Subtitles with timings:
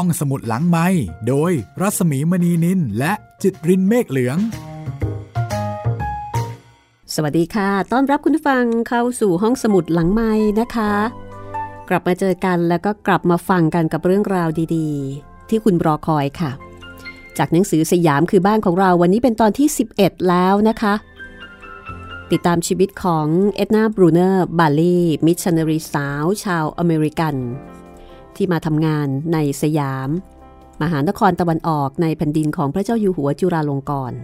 [0.00, 0.86] ห้องสมุดหลังไม้
[1.28, 4.38] โดยรัสมีมณีนินและจิตรินเมฆเหลือง
[7.14, 10.92] สวัสดีค่ะ ต้อนรับคุณฟังเข้าสู่ห้องสมุดหลังไม้นะคะ
[11.88, 16.50] กลับมาเจอกันแล้วก็กลับมาฟังกันกับเรื่องราวดีๆ ที่คุณรอคอยค่ะ
[17.38, 19.68] จากหนังสือสยามคือบ้านของเราวันนี้เป็นตอนที่
[19.98, 20.94] 11 แล้วนะคะ
[22.30, 23.26] ติดตามชีวิตของ
[23.56, 27.36] เอ็ดนาบรูเนอร์บาลีมิชชันนารีสาว ชาวอเมริกัน
[28.36, 30.08] ที่มาทำงานในสยาม
[30.82, 34.18] มหานครตะวันออกในแผ่นดินของพระเจ้าอยู่หัวจุฬาลงกรณ์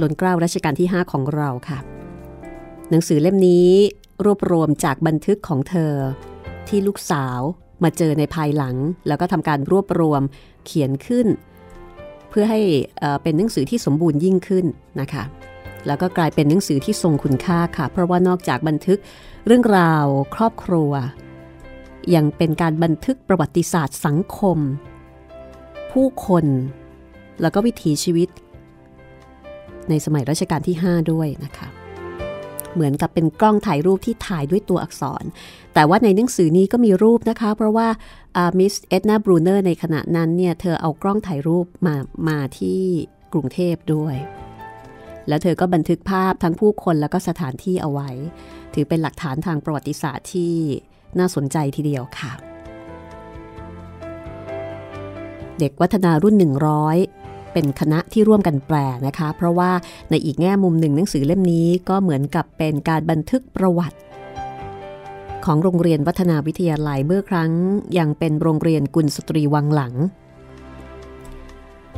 [0.00, 1.78] ล้นเกล้ารัชกาลที่ 5 ของเราค่ะ
[2.90, 3.70] หนังสือเล่มนี้
[4.24, 5.94] รวบรวมจากบันทึกของเธอ
[6.68, 7.40] ที่ลูกสาว
[7.84, 8.76] มาเจอในภายหลัง
[9.08, 10.22] แล้วก็ทำการรวบรวม
[10.64, 11.26] เขียนขึ้น
[12.30, 12.60] เพื่อให้
[13.22, 14.66] เป็นหนังสือที่สมบูรณ์ยิ่งขึ้น
[15.00, 15.24] นะคะ
[15.86, 18.98] แล้วก็กลายเป็นหนังสือที่ทรงคุณค่าค่ะ เพราะว่านอกจากบันทึก
[19.46, 20.04] เรื่องราว
[20.34, 20.92] ครอบครัว
[22.14, 24.58] ยังเป็นการบันทึกประวัติศาสตร์สังคม
[25.92, 26.44] ผู้คน
[27.42, 28.28] แล้วก็วิถีชีวิต
[29.88, 31.68] ในสมัยรัชกาลที่ 5 ด้วยนะคะ
[32.74, 35.24] เหมือนกับเป็นกล้องถ่ายรูปที่ถ่ายด้วยตัวอักษร
[35.74, 37.88] แต่ว่าในหนังสือนี้ก็มีรูปนะคะ เพราะว่า
[38.58, 41.94] มิสเอ็ดนาบรูเนอร์ในขณะนั้นเนี่ย เธอเอากล้องถ่ายรูปมา
[42.28, 42.82] มาที่
[43.32, 44.16] กรุงเทพด้วย
[45.28, 48.10] แล้วเธอก็บันทึกภาพทั้งผู้คนแล้วก็สถานที่เอาไว้
[48.74, 50.54] ถือเป็นหลักฐานทางประวัติศาสตร์ที่
[51.18, 52.32] น่าสนใจทีเดียวค่ะ
[55.58, 56.34] เด็กวัฒนารุ่น
[56.94, 59.70] 100 เป็นคณะที่ร่วมกันแปลนะคะ เพราะว่า
[60.10, 63.98] ในอีกแง่มุมหนึ่งหนังสือเล่มนี้ก็เหมือนกับเป็นการบันทึกประวัติ
[65.44, 67.50] ของโรงเรียนวัฒนาวิทยาลัยเมื่อครั้ง
[67.98, 69.94] ยังเป็นโรงเรียนกุลสตรีวังหลัง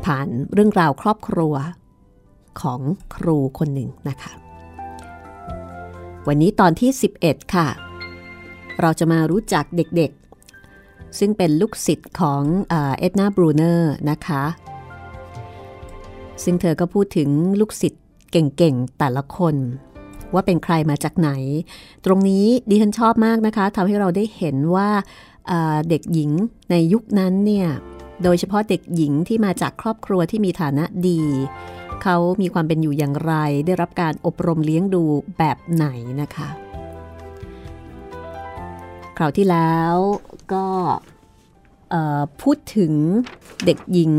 [0.04, 1.54] ผ่านเรื่องราวครอบครัว
[2.60, 2.80] ของ
[3.14, 4.32] ครูคนหนึ่งนะคะ
[6.28, 6.90] วันนี้ตอนที่
[7.22, 7.68] 11 ค่ะ
[8.80, 14.44] เราจะมารู้จักเด็กๆ ซึ่งเป็นลูกศิษย์ของเอ็ดนาบรูเนอร์นะคะ
[16.44, 17.28] ซึ่งเธอก็พูดถึง
[17.60, 19.56] ลูกศิษย์เก่งๆ แต่ละคน
[20.34, 21.30] ว่าเป็นใครมาจากไหน
[22.04, 24.88] ตรงนี้ดิฉันชอบมากนะคะทำให้เราได้เห็นว่า
[25.88, 26.30] เด็กหญิง
[26.70, 27.68] ในยุคนั้นเนี่ย
[28.22, 31.22] โดยเฉพาะเด็กหญิงที่มาจากครอบครัวที่มีฐานะดี
[32.02, 33.34] เขามีความเป็นอยู่อย่างไร
[33.66, 35.02] ได้รับการอบรมเลี้ยงดู
[35.38, 35.86] แบบไหน
[36.22, 36.48] นะคะ
[39.16, 39.94] คราวที่แล้ว
[40.52, 40.66] ก็
[42.42, 42.92] พูดถึง
[43.64, 44.12] เด็กหญิง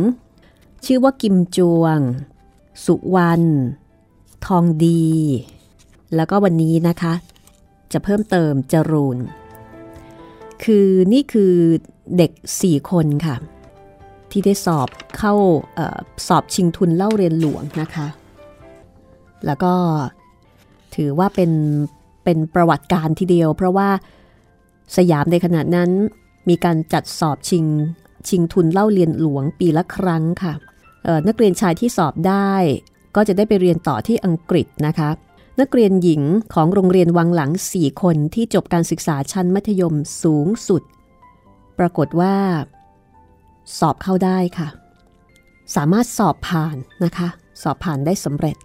[0.86, 2.00] ชื่อว่ากิมจวง
[2.86, 3.46] สุวรรณ
[4.46, 5.08] ทองดี
[6.16, 7.14] แล้วก็วันนี้นะคะ
[7.94, 9.18] จะเพิ่มเติมจรูน
[10.64, 11.54] คือนี่คือ
[12.18, 13.36] เด็กสี่คนค่ะ
[14.32, 14.88] ที่ได้สอบ
[15.18, 15.34] เข้า
[15.78, 15.80] อ
[16.28, 18.08] สอบชิงทุนเล่าเรียนหลวงนะคะ
[19.46, 19.74] แล้วก็
[20.96, 21.52] ถือว่าเป็น
[22.24, 23.90] เป็นประวัติการทีเดียว เพราะว่า
[24.98, 25.92] สยามในขณะนั้น
[26.50, 27.66] มีการจัดสอบชิง
[28.28, 30.54] ชิงทุนเล่าเรียนหลวงปีละครั้งค่ะ
[31.28, 32.54] นักเรียนชายที่สอบได้
[33.16, 35.10] ก็จะได้ไปเรียนต่อที่อังกฤษนะคะ
[35.62, 36.22] นักเรียนหญิง
[36.54, 40.82] ของโรงเรียนวังหลัง 4 คนที่จบการศึกษาชั้นมัธยมสูงสุด
[41.80, 42.36] ปรากฏว่า
[43.80, 44.68] สอบเข้าได้ค่ะ
[45.76, 47.28] สามารถสอบผ่านนะคะ
[47.62, 48.58] สอบผ่านได้สำเร็จ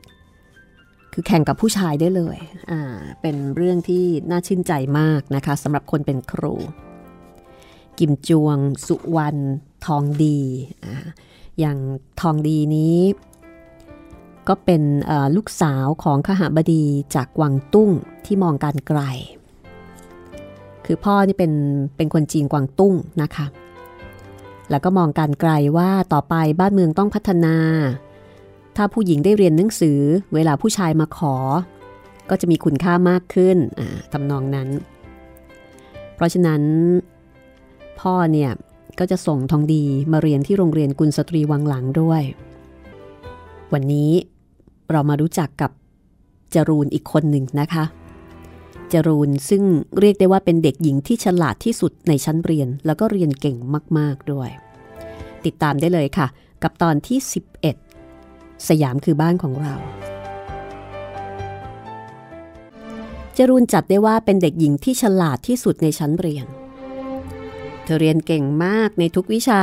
[1.21, 2.39] คือแข่งกับผู้ชายได้เลย
[2.71, 2.81] อ่า
[3.21, 6.55] เป็นเรื่องที่น่าชื่นใจมากนะคะสำหรับคนเป็นครู
[7.99, 9.41] กิมจวง สุวรรณ
[9.87, 10.41] ทองดี
[10.85, 10.95] อ่า
[11.59, 11.79] อย่าง
[12.21, 12.99] ทองดีนี้
[14.49, 14.83] ก็เป็น
[15.37, 16.85] ลูกสาวของขหบดี
[17.15, 17.91] จากกวางตุ้ง
[18.25, 19.01] ที่มองการไกล
[20.85, 21.53] คือพ่อนี่เป็น
[21.97, 23.47] เป็นคนจีนกวางตุ้งนะคะ
[24.71, 27.57] แล้วก็มองการไกลว่าต่อไปบ้านเมืองต้องพัฒนา
[28.81, 30.01] ถ้าผู้หญิงได้เรียนหนังสือ
[30.35, 31.35] เวลาผู้ชายมาขอ
[32.31, 33.57] ก็จะมีคุณค่ามากขึ้น
[34.13, 34.69] ทำนองนั้น
[36.15, 36.63] เพราะฉะนั้น
[38.01, 38.51] พ่อเนี่ย
[38.99, 42.23] ก็จะส่งทองดีมาเรียนที่โรงเรียนกุลสตรีวังหลังด้วย
[43.73, 44.11] วันนี้
[44.91, 45.71] เรามารู้จักกับ
[46.55, 47.85] จรูนอีกคนหนึ่งนะคะ
[48.93, 49.63] จรูนซึ่ง
[50.01, 53.57] เรียกได้ว่าเป็นเด็กหญิงที่ฉลาดที่สุดในชั้นเรียน แล้วก็เรียนเก่ง
[53.99, 54.49] มาก ๆด้วย
[55.45, 56.27] ติดตามได้เลยค่ะ
[56.63, 57.19] กับตอนที่
[57.61, 57.88] 11
[58.69, 59.75] สยามคือบ้านของเรา
[63.37, 66.47] จรูนจัดได้ว่าเป็นเด็กหญิงที่ฉลาดที่สุดในชั้นเรียน
[67.85, 69.63] เธอเรียนเก่งมากในทุกวิชา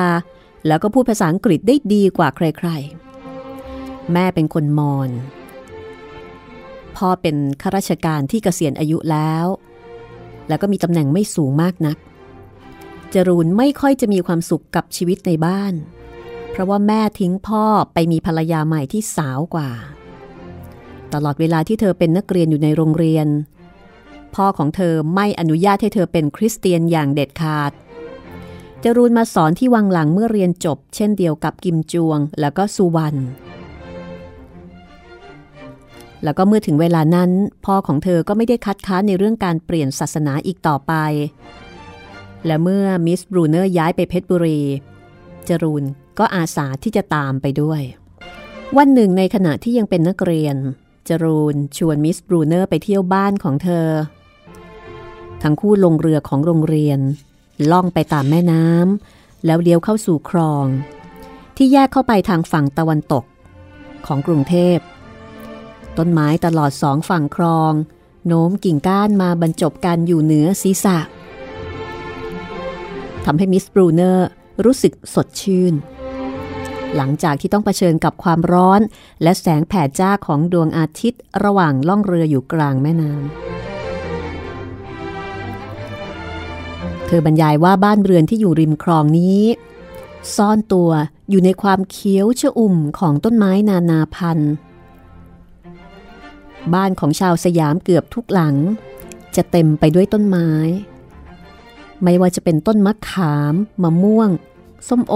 [0.67, 5.09] แล้วก็พูดภาษาอังกฤษได้ดีกว่าใครๆ แม่เป็นคนมอญ
[6.97, 9.45] พ่อเป็นข้าราชการที่เกษียณอายุแล้ว
[10.47, 11.97] แล้วก็มีตำแหน่งไม่สูงมากนัก
[13.13, 15.73] จรูนไม่ค่อยจะมีความสุขกับชีวิตในบ้าน
[16.04, 17.63] เพราะว่าแม่ทิ้งพ่อ
[17.93, 19.69] ไปมีภรรยาใหม่ที่สาวกว่า
[21.13, 23.27] ตลอดเวลาที่เธอเป็นนักเรียนอยู่ในโรงเรียน
[24.35, 27.75] พ่อของเธอไม่อนุญาตให้เธอเป็นคริสเตียนอย่างเด็ดขาดจ
[28.83, 33.19] จรูนมาสอนที่วังหลังเมื่อเรียนจบ เช่นเดียวกับกิมจวง แล้วก็สุวรรณ
[36.23, 37.31] แล้วก็เมื่อถึงเวลานั้น
[37.65, 40.93] พ่อของเธอก็ไม่ได้คัดค้านในเรื่องการเปลี่ยนศาสนาอีกต่อไป
[42.45, 44.59] และเมื่อมิสบรูเนอร์ย้ายไปเพชรบุรี
[45.49, 45.83] จรูน
[46.19, 47.81] ก็อาสาที่จะตามไปด้วย
[48.77, 50.55] วันหนึ่งในขณะที่ยังเป็นนักเรียน
[51.07, 53.87] จรูนชวนมิสบรูเนอร์ไปเที่ยวบ้านของเธอ
[55.43, 56.99] ทั้งคู่ลงเรือของโรงเรียน
[57.71, 60.65] ล่องไปตามแม่น้ำแล้วเลี้ยวเข้าสู่คลอง
[61.57, 63.23] ที่แยกเข้าไปทางฝั่งตะวันตก
[64.05, 64.77] ของกรุงเทพ
[65.97, 67.73] ต้นไม้ตลอดสองฝั่งคลอง
[68.27, 70.97] โน้มกิ่งก้านมาบรรจบกันอยู่เหนือศีรษะ
[73.25, 74.27] ทำให้มิสบรูเนอร์
[74.65, 75.73] รู้สึกสดชื่น
[76.95, 78.81] หลังจากที่ต้องเผชิญกับความร้อน
[79.23, 83.25] และแสงแผดจ้าของดวงอาทิตย์ ระหว่างล่องเรืออยู่กลางแม่น้ำ
[87.05, 89.41] เธอบรรยายว่าบ้านเรือนที่อยู่ริมคลองนี้
[90.35, 90.89] ซ่อนตัว
[91.29, 94.53] อยู่ในความเคี้ยวชอุ่มของต้นไม้นานาพันธุ์
[96.73, 98.55] บ้านของชาวสยามเกือบทุกหลัง
[99.35, 100.49] จะเต็มไปด้วยต้นไม้
[102.03, 104.29] ไม่ว่าจะเป็นต้นมะขาม มะม่วง
[104.87, 105.15] ส้มโอ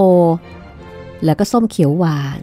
[1.23, 2.41] แล้วก็ส้มเขียวหวาน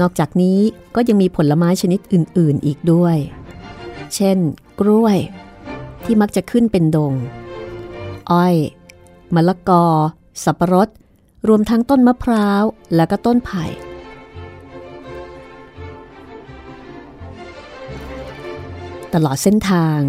[0.00, 0.58] นอกจากนี้
[0.94, 3.16] ก็ยังมีผลไม้ชนิดอื่น ๆ อีกด้วย
[4.14, 4.38] เช่น
[4.80, 5.16] กล้วย
[6.04, 7.14] ที่มักจะขึ้นเป็นดง
[8.30, 8.56] อ้อย
[9.34, 9.84] มะละกอ
[10.44, 10.88] สับปะรด
[11.48, 12.62] รวมทั้งต้นมะพร้าว
[12.94, 13.64] และก็ต้นไผ่
[19.14, 20.00] ตลอดเส้นทาง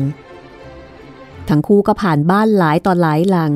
[1.50, 3.54] ทั้งคู่ก็ผ่านบ้านหลายต่อหลายหลัง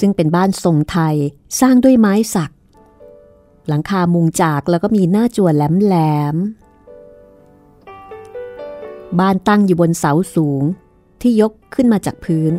[0.00, 1.16] ซึ่งเป็นบ้านทรงไทย
[1.60, 2.50] สร้างด้วยไม้สัก
[3.68, 5.94] หลังคามุงจากแล้วก็มีหน้าจั่วแหล
[6.34, 10.62] มๆ บ้านตั้งอยู่บนเสาสูง
[11.20, 12.52] ที่ยกขึ้นมาจากพื้น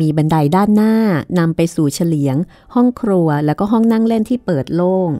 [0.00, 0.94] มีบันไดด้านหน้า
[1.38, 2.36] นำไปสู่เฉลียง
[2.74, 5.10] ห้องครัวแล้วก็ห้องนั่งเล่นที่เปิดโล่ง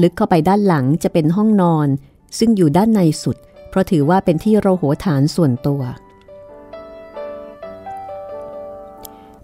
[0.00, 1.88] ลึกเข้าไปด้านหลังจะเป็นห้องนอน
[2.38, 3.36] ซึ่งอยู่ด้านในสุด
[3.68, 5.82] เพราะถือว่าเป็นที่โรโหฐานส่วนตัว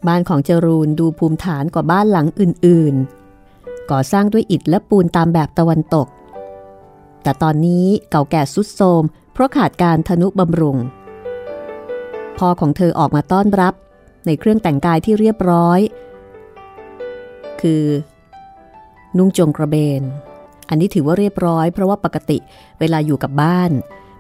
[0.06, 3.23] บ้านของจรูนดูภูมิฐานกว่าบ้านหลังอื่นๆ
[3.90, 6.06] ก่อสร้างด้วยอิฐและปูนตามแบบตะวันตก
[7.22, 9.02] แต่ตอนนี้เก่าแก่สุดโทม
[9.32, 10.76] เพราะขาดการทนุบำรุง
[12.38, 13.74] พ่อของเธอออกมาต้อนรับ
[14.26, 15.80] ในเครื่องแต่งกายที่เรียบร้อย
[17.60, 17.84] คือ
[19.16, 20.02] นุ่งจงกระเบน
[20.68, 22.38] อันนี้ถือว่าเรียบร้อย เพราะว่าปกติ
[22.80, 23.70] เวลาอยู่กับบ้าน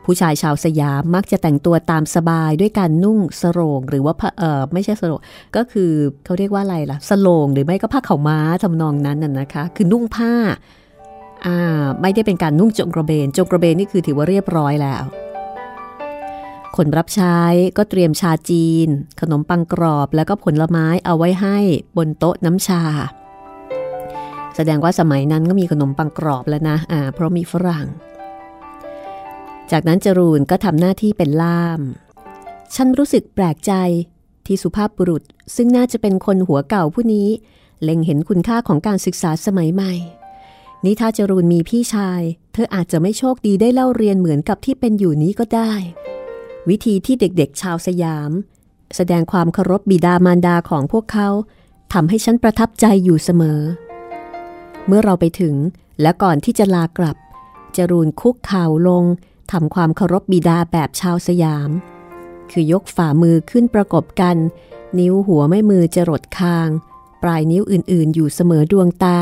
[0.04, 5.20] ผู้ชายชาวสยามมักจะแต่งตัวตามสบายด้วยการนุ่งสโรงหรือว่าเออไม่ใช่สโรง
[5.56, 5.90] ก็คือ
[6.24, 10.32] เขาเรียกว่าอะไรล่ะสโรงหรือไม่ก็ผ้าเข่าม้าทำนองนั้นน่ะนะคะ คือนุ่งผ้า
[11.46, 15.02] อ่าไม่ได้เป็นการนุ่งจงกระเบน จงกระเบนนี่คือถือว่าเรียบร้อยแล้ว
[16.76, 17.40] คนรับใช้
[17.76, 18.88] ก็เตรียมชาจีน
[19.20, 21.58] ขนมปังกรอบแล้วก็ผลไม้เอาไว้ให้
[21.96, 22.82] บนโต๊ะน้ำชา
[24.56, 27.86] แสดงว่าสมัยนั้นก็มีขนมปังกรอบแล้วนะอ่าเพราะมีฝรั่ง
[29.70, 31.80] จากนั้นจรูนก็ทำหน้าที่เป็นล่าม
[32.74, 33.72] ฉันรู้สึกแปลกใจ
[34.46, 35.22] ที่สุภาพบุรุษ
[35.56, 37.28] ซึ่งน่าจะเป็นคนหัวเก่าผู้นี้
[37.82, 39.92] เล็งเห็นคุณค่าของการศึกษาสมัยใหม่
[40.84, 42.20] นี่ถ้าจรูนมีพี่ชาย
[42.52, 45.72] เธออาจจะไม่โชคดีได้เล่าเรียนเหมือนกับที่เป็นอยู่นี้ก็ได้
[46.68, 48.30] วิธีที่เด็กๆ ชาวสยาม
[48.96, 51.28] แสดงความเคารพบิดามารดาของพวกเขา
[51.92, 53.60] ทำให้ฉันประทับใจอยู่เสมอ
[54.86, 55.54] เมื่อเราไปถึง
[56.02, 57.16] และก่อนที่จะลากลับ
[57.76, 59.04] จรูนคุกเข่าลง
[59.52, 61.70] ทำความเคารพบิดาแบบชาวสยาม
[62.50, 64.36] คือยกฝ่ามือขึ้นประกบกัน
[64.98, 66.68] นิ้วหัวไม่มือจะรดคาง
[67.22, 69.20] ปลายนิ้วอื่นๆ อยู่เสมอดวงตา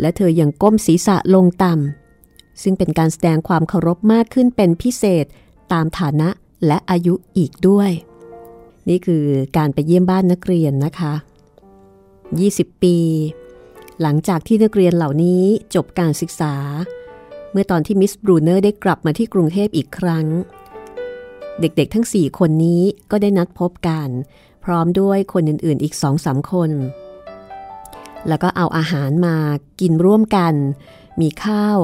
[0.00, 5.24] และเธอยังก้มศีรษะลงต่ำซึ่งเป็นการแสดงความเคารพมากขึ้นเป็นพิเศษ
[5.72, 6.28] ตามฐานะ
[6.66, 7.90] และอายุอีกด้วย
[8.88, 9.24] นี่คือ
[9.56, 11.14] การไปเยี่ยมบ้านนักเรียนนะคะ
[11.98, 12.96] 20 ปี
[14.02, 15.42] หลังจากที่นักเรียนเหล่านี้
[15.74, 16.54] จบการศึกษา
[17.54, 20.26] เมื่อตอนที่มิสบรูเนอร์ได้กลับมาที่กรุงเทพอีกครั้ง
[21.60, 24.08] เด็กๆทั้งสี่คนนี้ก็ได้นัดพบกัน
[24.64, 26.70] พร้อมด้วยคนอื่นๆอีกสองสามคน
[28.28, 29.36] แล้วก็เอาอาหารมา
[29.80, 30.54] กินร่วมกัน
[31.20, 31.78] มีข้าว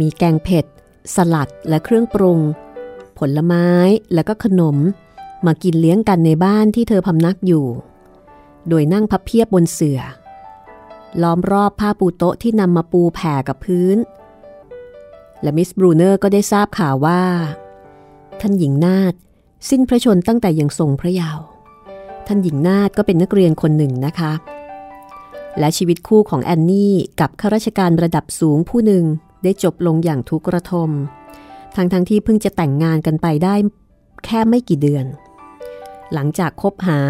[0.00, 0.64] มีแกงเผ็ด
[1.14, 2.38] สลัดและเครื่องปรุง
[3.18, 3.68] ผลไม้
[4.14, 4.76] แล้วก็ขนม
[5.46, 7.66] มากินเลี้ยงกันในบ้านที่เธอพำนักอยู่
[8.68, 10.00] โดยนั่งพับเพียบบนเสือ่อ
[11.22, 13.96] ล้อมรอบผ้าปูโต๊ะที่นำมาปูแผ่กับพื้น
[15.46, 17.22] และมิสบรูเนอร์ก็ได้ทราบข่าวว่า
[18.40, 19.14] ท่านหญิงนาฏ
[19.70, 21.44] สิ้นพระชนตั้งแต่ยังทรงพระเยาว์
[22.26, 24.32] ท่านหญิงนาฏก็เป็นนักเรียนคนหนึ่งนะคะ
[25.58, 29.04] และชีวิตคู่ของแอนนี่กับข้าราชการระดับสูงผู้หนึ่ง
[29.42, 30.90] ได้จบลงอย่างทุกข์ระทม
[31.76, 33.54] ทั้งทั้งที่เพิ่งจะแต่งงานกันไปได้
[34.24, 35.06] แค่ไม่กี่เดือน
[36.12, 37.00] หลังจากคบหา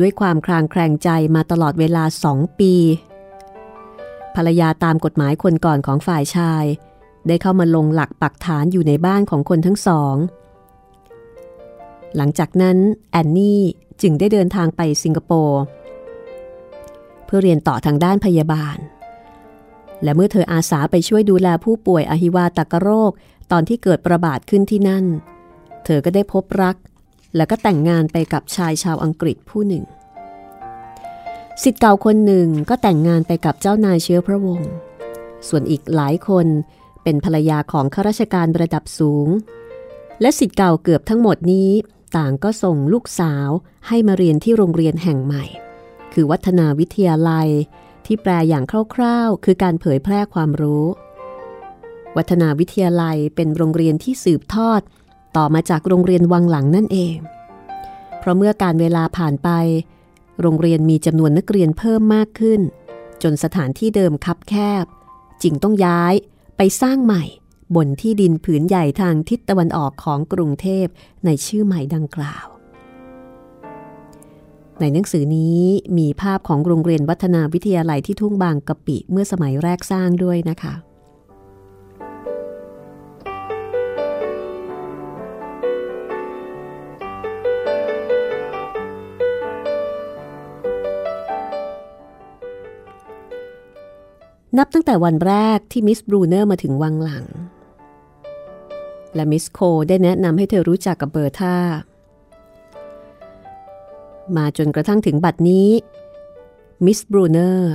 [0.00, 2.74] ด้วยความคลางแคลงใจมาตลอดเวลาสองปี
[4.34, 6.64] ภรรยาตามกฎหมายคนก่อนของฝ่ายชาย
[7.28, 10.16] ได้เข้ามาลงหลักปักฐานอยู่ในบ้านของคนทั้งสอง
[12.16, 12.76] หลังจากนั้น
[13.10, 13.62] แอนนี่
[14.02, 15.60] จึงได้เดินทางไปสิงคโปร์
[17.26, 18.78] เพื่อเรียนต่อทางด้านพยาบาล
[20.02, 23.12] และเมื่อเธออาสาไปช่วยดูแลผู้ป่วยอหิวาตกโรค
[23.52, 25.04] ตอนที่เกิดประบาดขึ้นที่นั่น
[25.84, 26.76] เธอก็ได้พบรัก
[27.36, 29.84] แล้วก็แต่งงานไปกับชายชาวอังกฤษผู้หนึ่ง
[31.62, 34.70] สิทธิ์เก่าคนหนึ่งก็แต่งงานไปกับเจ้านายเชื้อพระวงศ์
[35.48, 36.46] ส่วนอีกหลายคน
[37.08, 39.28] เป็นภรรยาของข้าราชการระดับสูง
[40.20, 41.70] และสิทธิ์เก่าเกือบทั้งหมดนี้
[42.16, 43.48] ต่างก็ส่งลูกสาว
[43.86, 45.44] ให้มาเรียนที่โรงเรียนแห่งใหม่
[46.12, 47.48] คือวัฒนาวิทยาลัย
[48.06, 50.86] ที่แปลอย่างคร่าวๆ คือการเผยแพร่ความรู้
[52.16, 54.80] วัฒนาวิทยาลัยเป็นโรงเรียนที่สืบทอด
[55.36, 57.16] ต่อมาจากโรงเรียนวังหลังนั่นเอง
[58.18, 59.50] เพราะเมื่อการเวลาผ่านไป
[60.40, 62.60] โรงเรียนมีจำนวนนักเรียนเพิ่มมากขึ้น
[63.22, 64.84] จนสถานที่เดิมคับแคบ
[65.42, 66.14] จึงต้องย้าย
[66.60, 67.24] ไปสร้างใหม่
[67.76, 70.86] บนที่ดินผืนใหญ่ทางทิศตะวันออกของกรุงเทพ
[71.24, 72.46] ในชื่อใหม่ดังกล่าว
[74.80, 75.62] ในหนังสือนี้
[75.98, 80.74] มีภาพของโรงเรียนวัฒนาวิทยาลัยที่ทุ่งบางกะปิเมื่อสมัยแรกสร้างด้วยนะคะ
[94.58, 97.24] นับตั้งแต่วันแรกที่มิสบรูเนอร์มาถึงวังหลัง
[99.14, 101.56] และมิสโคได้แนะนำให้เธอรู้จักกับเบอร์ธา
[104.36, 105.68] มาจนกระทั่งถึงบัดนี้
[106.84, 107.72] มิสบรูเนอร์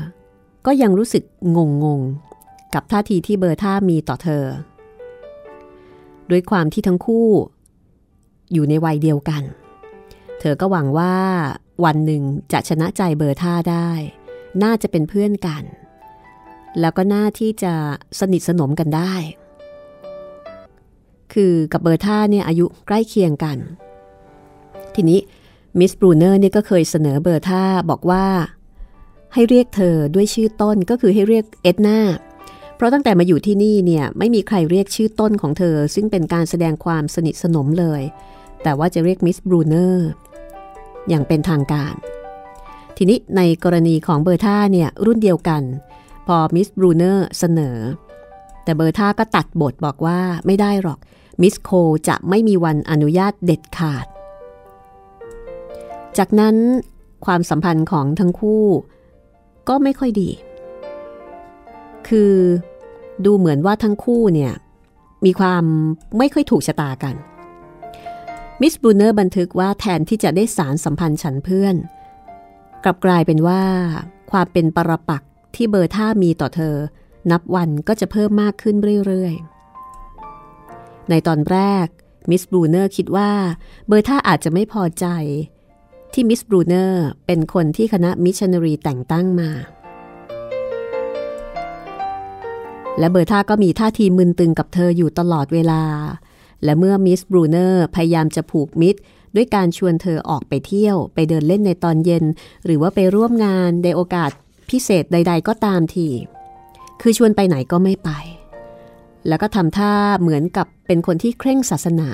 [0.65, 1.23] ก็ยังรู้สึก
[1.55, 2.01] งงๆ
[2.73, 4.45] กับท่าทีที่เบอร์ธามีต่อเธอ
[6.29, 7.29] ด้วยความที่ทั้งคู่
[8.53, 9.43] อยู่ในวัยเดียวกัน
[10.39, 11.15] เธอก็หวังว่า
[11.85, 13.89] วันหนึ่งจะชนะใจเบอร์ธาได้
[14.63, 15.65] น่าจะเป็นเพื่อนกัน
[16.79, 17.73] แล้วก็น่าที่จะ
[18.19, 19.13] สนิทสนมกันได้
[21.33, 23.57] คือกับเบอร์ธาเนี่ยอายุใกล้เคียงกัน
[24.95, 25.19] ทีนี้
[25.79, 28.25] มิสบรูเนอร์เนี่ยก็เคยเสนอเบอร์ธาบอกว่า
[29.33, 31.99] ให้เรียกเธอด้วยชื่อต้นก็คือให้เรียกเอ็ดนา
[32.75, 38.01] เพราะตั้งแต่มาอยู่ที่นี่เนี่ยไม่มีใครเรียกชื่อต้นของเธอ ซึ่งเป็นการแสดงความสนิทสนมเลย
[38.63, 40.09] แต่ว่าจะเรียกมิสบรูเนอร์
[41.09, 41.93] อย่างเป็นทางการ
[42.97, 45.63] ทีนี้ในกรณีของเบอร์ธาเนี่ยรุ่นเดียวกัน
[46.27, 47.77] พอมิสบรูเนอร์เสนอ
[48.63, 50.99] แต่เบอร์ธาก็ตัดบทบอกว่าไม่ได้หรอก
[51.41, 51.71] มิสโค
[52.07, 54.05] จะไม่มีวันอนุญาตเด็ดขาด
[56.17, 56.55] จากนั้น
[57.25, 58.65] ความสัมพันธ์ของทั้งคู่
[59.69, 60.29] ก็ไม่ค่อยดี
[62.07, 62.33] คือ
[63.25, 64.53] ดูเหมือนว่าทั้งคู่เนี่ย
[65.25, 65.63] มีความ
[66.17, 67.15] ไม่ค่อยถูกชะตากัน
[68.61, 71.75] มิสบรูเนอร์บันทึกว่าแทนที่จะได้สานสัมพันธ์ฉันเพื่อน
[72.83, 73.61] กลับกลายเป็นว่า
[74.31, 75.23] ความเป็นปรปักษ์
[75.55, 76.75] ที่เบอร์ท่ามีต่อเธอ
[77.31, 81.88] นับวันก็จะเพิ่มมากขึ้นเรื่อยๆ ในตอนแรก
[82.29, 83.31] มิสบรูเนอร์คิดว่า
[83.88, 85.05] เบอร์ท่าอาจจะไม่พอใจ
[86.13, 89.50] ที่มิสบรูเนอร์เป็นคนที่คณะมิชชันนารีแต่งตั้งมา
[93.00, 95.83] และเบอร์ท่าก็มีท่าทีมึนตึงกับเธออยู่ตลอดเวลา
[96.63, 99.00] และเมื่อมิสบรูเนอร์พยายามจะผูกมิตร
[99.36, 102.24] ด้วยการชวนเธอออกไปเที่ยว ไปเดินเล่นในตอนเย็น
[102.65, 104.31] หรือว่าไปร่วมงานในโอกาส
[104.70, 106.08] พิเศษใด ๆ ก็ตามที
[107.01, 108.10] คือชวนไปไหนก็ไม่ไป
[109.27, 112.10] แล้วก็ทำท่าเหมือนกับเป็นคนที่เคร่งศาสนา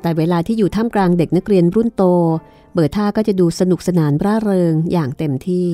[0.00, 2.04] แต่เวลาที่อยู่ท่ามกลางเด็กนักเรียนรุ่นโต
[2.72, 5.68] เบิร์ท่าก็จะดูสนุกสนานร่าเริงอย่างเต็มที่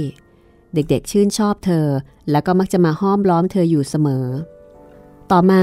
[0.75, 1.87] เด็กๆชื่นชอบเธอ
[2.31, 4.27] แล้วก็มักจะมาห้อมล้อมเธออยู่เสมอ
[5.31, 5.63] ต่อมา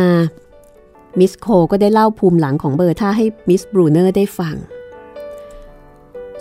[1.20, 4.56] มิสโคก็ได้เล่าภูมิหลังของเบอร์ท่าให้มิสบรูเนอร์ได้ฟัง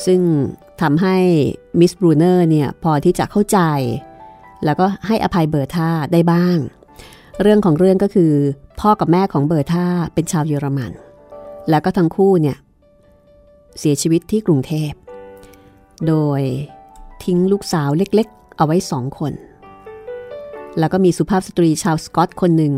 [0.07, 0.21] ซึ่ง
[0.81, 1.17] ทำให้
[1.79, 3.59] มิสบรูเนอร์เนี่ยพอที่จะเข้าใจ
[4.65, 6.59] แล้วก็ให้อภัยเบอร์ท่าได้บ้าง
[7.43, 8.33] เรื่องของเรื่องก็คือ
[8.81, 10.93] พ่อกับแม่ของเบอร์ท่าเป็นชาวเยอรมัน
[11.71, 12.57] แล้วก็ทั้งคู่เนี่ย
[13.79, 14.93] เสียชีวิตที่กรุงเทพ
[16.07, 16.41] โดย
[17.25, 19.33] ทิ้งลูกสาวเล็กๆ เอาไว้สองคน
[20.79, 22.75] แล้วก็มีสุภาพสตรีชาวสกอตคนหนึ่ง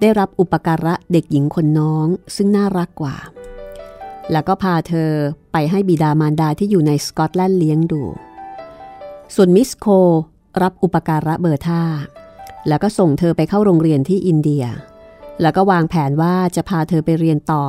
[0.00, 2.06] ได้รับอุปการะเด็กหญิงคนน้อง
[2.36, 3.16] ซึ่งน่ารักกว่า
[4.32, 5.10] แล้วก็พาเธอ
[5.52, 8.02] ไปให้บิดามารดาที่อยู่ในสกอตแลนด์เลี้ยงดู
[9.34, 9.86] ส่วนมิสโค
[10.62, 11.82] รับอุปการะเบอร์ท่า
[12.68, 14.64] แล้วก็ส่งเธอไปเข้าโรงเรียนที่อินเดีย
[15.42, 17.64] แล้วก็วางแผนว่าจะพาเธอไปเรียนต่อ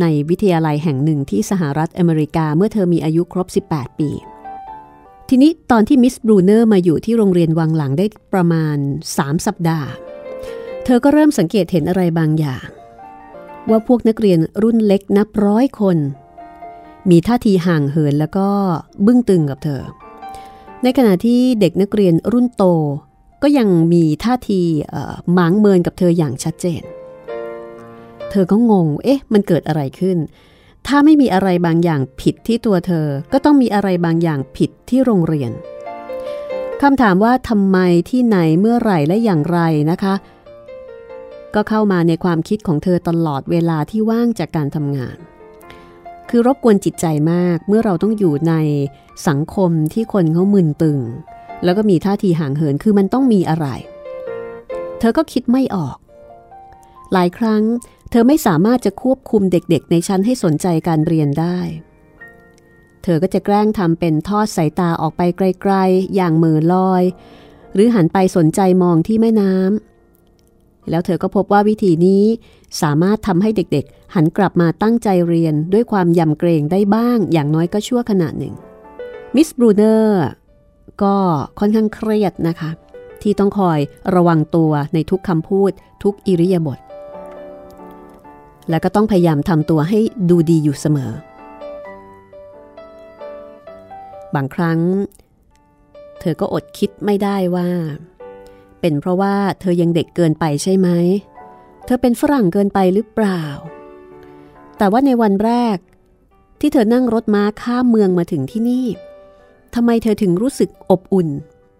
[0.00, 4.10] ในวิทยาลัยแห่งหนึ่งที่สหรัฐอเมริกาเมื่อเธอมีอายุครบ 18 ปี
[5.28, 8.76] ทีนี้ตอนที่มิสบรูเนอร์มาอยู่ที่โรงเรียนวังหลังได้ประมาณ
[9.12, 9.88] 3 สัปดาห์
[10.84, 12.66] เธอก็เริ่มสังเกตเห็นอะไรบางอย่าง
[13.70, 15.96] ว่าพวกนักเรียนรุ่นเล็กนับร้อยคน
[17.10, 18.48] มีท่าทีห่างเหินแล้วก็
[19.06, 19.82] บึ้งตึงกับเธอ
[20.82, 22.64] ในขณะที่เด็กนักเรียนรุ่นโต
[23.42, 24.60] ก็ยังมีท่าที
[25.32, 26.82] หมางเมินกับเธออย่างชัดเจน
[28.30, 30.18] เธอก็งง เอ๊ะ มันเกิดอะไรขึ้น
[30.86, 35.52] ถ้าไม่มีอะไรบางอย่างผิดที่ตัวเธอ ก็ต้องมีอะไรบางอย่างผิดที่โรงเรียน
[36.82, 37.78] คำถามว่าทำไม
[38.10, 39.60] ที่ไหนเมื่อไหร่และอย่างไร
[39.90, 40.14] นะคะ
[41.54, 45.16] ก็เข้ามาในความคิดของเธอตลอดเวลาที่ว่างจากการทำงาน
[46.28, 48.54] คือรบกวนจิตใจมากเมื่อเราต้องอยู่ใน
[49.28, 50.98] สังคมที่คนเขามึนตึง
[51.64, 53.66] แล้วก็มีท่าทีห่างเหินคือมันต้องมีอะไร
[54.98, 55.96] เธอก็คิดไม่ออก
[57.12, 57.62] หลายครั้ง
[58.10, 61.58] เธอไม่สามารถจะควบคุมเด็กๆ ในชั้นให้สนใจการเรียนได้
[63.02, 67.02] เธอก็จะแกล้งทำเป็นทอดสายตาออกไปไกลๆ อย่างมือลอย
[67.74, 69.97] หรือหันไปสนใจมองที่แม่น้ำ
[70.90, 72.22] แล้วเธอก็พบว่าวิธีนี้
[72.82, 78.54] สามารถทำให้เด็กๆ หันกลับมาตั้งใจเรียนด้วยความยำเกรงได้บ้าง อย่างน้อยก็ชั่วขณะหนึ่ง
[79.34, 80.24] มิสบรูเนอร์
[81.02, 81.16] ก็
[81.58, 82.70] ค่อนข้างเครียดนะคะ
[83.22, 83.78] ที่ต้องคอย
[84.14, 85.70] ระวังตัวในทุกคำพูด
[86.02, 86.78] ทุกอิริยาบถ
[88.70, 89.98] และก็ต้องพยายามทำตัวให้
[90.30, 91.12] ดูดีอยู่เสมอ
[94.34, 94.80] บางครั้ง
[96.20, 97.68] เธอก็อดคิดไม่ได้ว่า
[98.80, 100.88] เป็นเพราะว่าเธอยังเด็กเกินไปใช่ไหม
[101.84, 103.42] เธอเป็นฝรั่งเกินไปหรือเปล่า
[104.78, 105.78] แต่ว่าในวันแรก
[106.60, 108.86] ที่เธอนั่งรถม้าข้ามเมืองมาถึงที่นี่
[109.74, 111.28] ทำไมเธอถึงรู้สึกอบอุ่น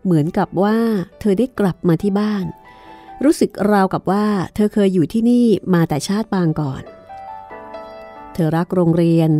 [0.04, 0.78] เหมือนกับว่า
[1.20, 2.44] เธอได้กลับมาที่บ้าน
[3.24, 6.82] รู้สึกราวกับว่า เธอเคยอยู่ที่นี่มาแต่ชาติปางก่อน
[8.32, 9.30] เธอรักโรงเรียน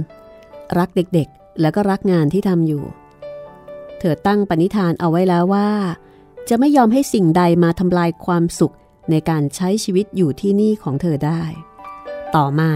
[0.79, 2.85] รักเด็กๆ แล้วก็รักงานที่ทำอยู่
[3.99, 5.69] เธอตั้งปณิธานเอาไว้แล้วว่า
[6.49, 8.75] จะไม่ยอมให้สิ่งใดมาทำลายความสุข
[9.11, 11.43] ในการใช้ชีวิตอยู่ที่นี่ของเธอได้
[12.35, 12.73] ต่อมา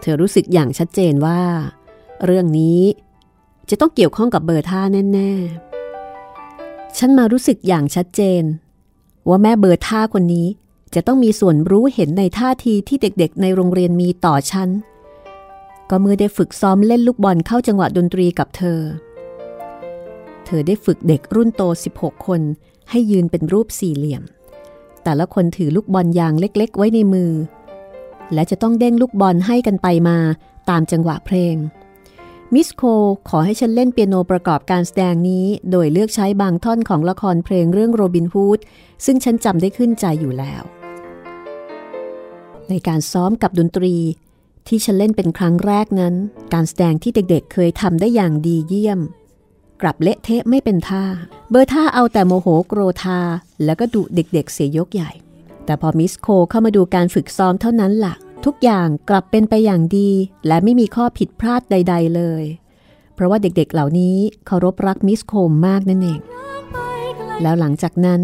[0.00, 1.40] เธอรู้สึกอย่างชัดเจนว่า
[2.24, 2.80] เรื่องนี้
[3.70, 4.80] จะต้องเกี่ยวข้องกับเบอร์ท่า
[5.12, 8.42] แน่ๆ ฉันมารู้สึกอย่างชัดเจน
[9.28, 10.48] ว่าแม่เบอร์ท่าคนนี้
[10.94, 14.68] จะต้องมีส่วนรู้เห็นในท่าทีที่เด็กๆ ในโรงเรียนมีต่อฉัน
[15.90, 18.80] ก็เมื่อได้ฝึกซ้อมเล่นลูกบอลเข้าจังหวะดนตรีกับเธอ
[20.46, 21.62] เธอได้ฝึกเด็กรุ่นโต
[21.94, 22.40] 16 คน
[22.90, 24.22] ให้ยืนเป็นรูปสี่เหลี่ยม
[25.04, 27.32] แต่ละคนถือลูกบอลยางเล็กๆ ไว้ในมือ
[28.34, 30.18] และจะต้องเด้งลูกบอลให้กันไปมา
[30.70, 31.56] ตามจังหวะเพลง
[32.54, 32.82] มิสโค
[33.28, 38.60] ขอให้ฉันเล่นเปียโนประกอบการแสดงนี้ โดยเลือกใช้บางท่อนของละครเพลงเรื่องโรบินฮูด
[39.04, 40.62] ซึ่งฉันจำได้ขึ้นใจอยู่แล้ว
[42.68, 43.94] ในการซ้อมกับดนตรี
[44.68, 46.14] ที่ฉันเล่นเป็นครั้งแรกนั้น
[46.54, 49.00] การแสดงที่เด็กๆ เคยทำได้อย่างดีเยี่ยม
[49.80, 51.04] กลับเละเทะไม่เป็นท่า
[51.50, 53.20] เบอร์ท่าเอาแต่โมโหโกรธา
[53.64, 55.10] แล้วก็ดุเด็กๆเสียยกใหญ่
[55.64, 60.10] แต่พอมิสโคเข้ามาดูการฝึกซ้อมเท่านั้นละ่ะ ทุกอย่างกลับเป็นไปอย่างดี
[60.46, 62.44] และไม่มีข้อผิดพลาดใด ๆ เลย
[63.14, 66.20] เพราะว่าเด็กๆเหล่านี้เคารพรักมิสโคมมากนั่นเอง
[67.42, 68.22] แล้วหลังจากนั้น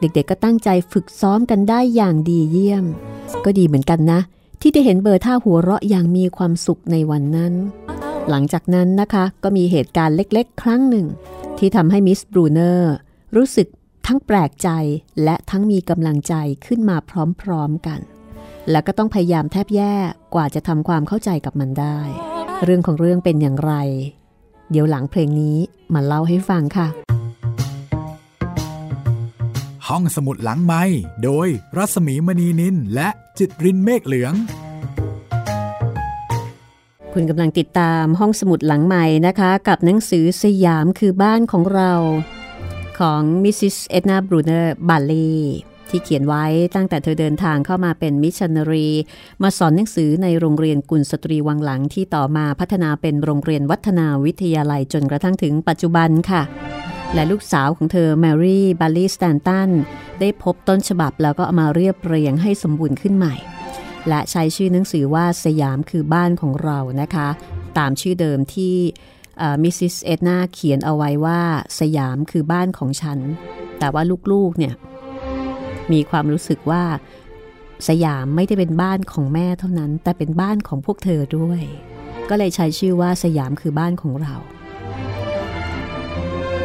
[0.00, 2.84] เด็กๆก็ตั้งใจฝึกซ้อมกันได้อย่างดีเยี่ยม
[3.44, 4.20] ก็ดีเหมือนกันนะ
[4.60, 7.52] ที่ได้เห็นเบอร์ท่าหัวเราะอย่างมีความสุขในวันนั้น
[8.30, 11.06] หลังจากนั้นนะคะก็มีเหตุการณ์เล็กๆ ครั้งหนึ่ง
[11.58, 12.94] ที่ทำให้มิสบรูเนอร์
[13.36, 13.68] รู้สึก
[14.06, 14.68] ทั้งแปลกใจ
[15.24, 16.34] และทั้งมีกำลังใจ
[16.66, 16.96] ขึ้นมา
[17.40, 18.00] พร้อมๆกัน
[18.70, 19.94] แล้วก็ต้องพยายามแทบแย่
[20.34, 21.98] กว่าจะทำความเข้าใจกับมันได้
[22.64, 23.72] เรื่องของเรื่องเป็นอย่างไร
[24.70, 25.58] เดี๋ยวหลังเพลงนี้
[25.94, 26.88] มาเล่าให้ฟังค่ะ
[29.88, 30.82] ห้องสมุดหลังไมค์
[31.24, 33.08] โดยรัศมีมณีนิลและ
[33.38, 34.34] จิตรินเมฆเหลือง
[37.18, 41.92] คุณกำลังติดตามห้องสมุดหลังไมค์นะคะ กับหนังสือสยามคือบ้านของเรา
[42.98, 45.34] ของมิสซิสเอ็ดนาบรูเนอร์บาลี
[45.90, 48.88] ที่เขียนไว้ตั้งแต่เธอเดินทางเข้ามาเป็นมิชชันนารี
[49.42, 56.42] มาสอนหนังสือในโรงเรียนกุลสตรีวังหลังที่ต่อมาพัฒนาเป็นโรงเรียนวัฒนาวิทยาลัยจนกระทั่งถึงปัจจุบันค่ะ
[57.14, 59.70] และลูกสาวของเธอแมรี่บาลีสแตนตัน
[60.20, 63.36] ได้พบต้นฉบับแล้วก็เอามาเรียบเรียงให้สมบูรณ์ขึ้นใหม่
[64.08, 67.28] และใช้ชื่อหนังสือว่าสยามคือบ้านของเรานะคะ
[67.78, 68.74] ตามชื่อเดิมที่
[69.62, 71.40] มิสซิสเอ็ดนาเขียนเอาไว้ว่า
[71.80, 73.18] สยามคือบ้านของฉัน
[73.78, 74.74] แต่ว่าลูกๆเนี่ย
[75.92, 76.84] มีความรู้สึกว่า
[77.88, 81.62] สยามไม่ได้เป็นบ้านของแม่เท่านั้น แต่เป็นบ้านของพวกเธอด้วย
[82.28, 84.34] ก็เลยใช้ชื่อว่าสยามคือบ้านของเรา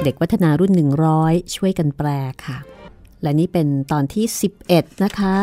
[0.03, 0.71] เด็กวัฒนารุ่น
[1.13, 2.07] 100 ช่วยกันแปล
[2.45, 2.57] ค่ะ
[3.21, 4.25] และนี่เป็นตอนที่
[4.63, 5.35] 11 นะคะ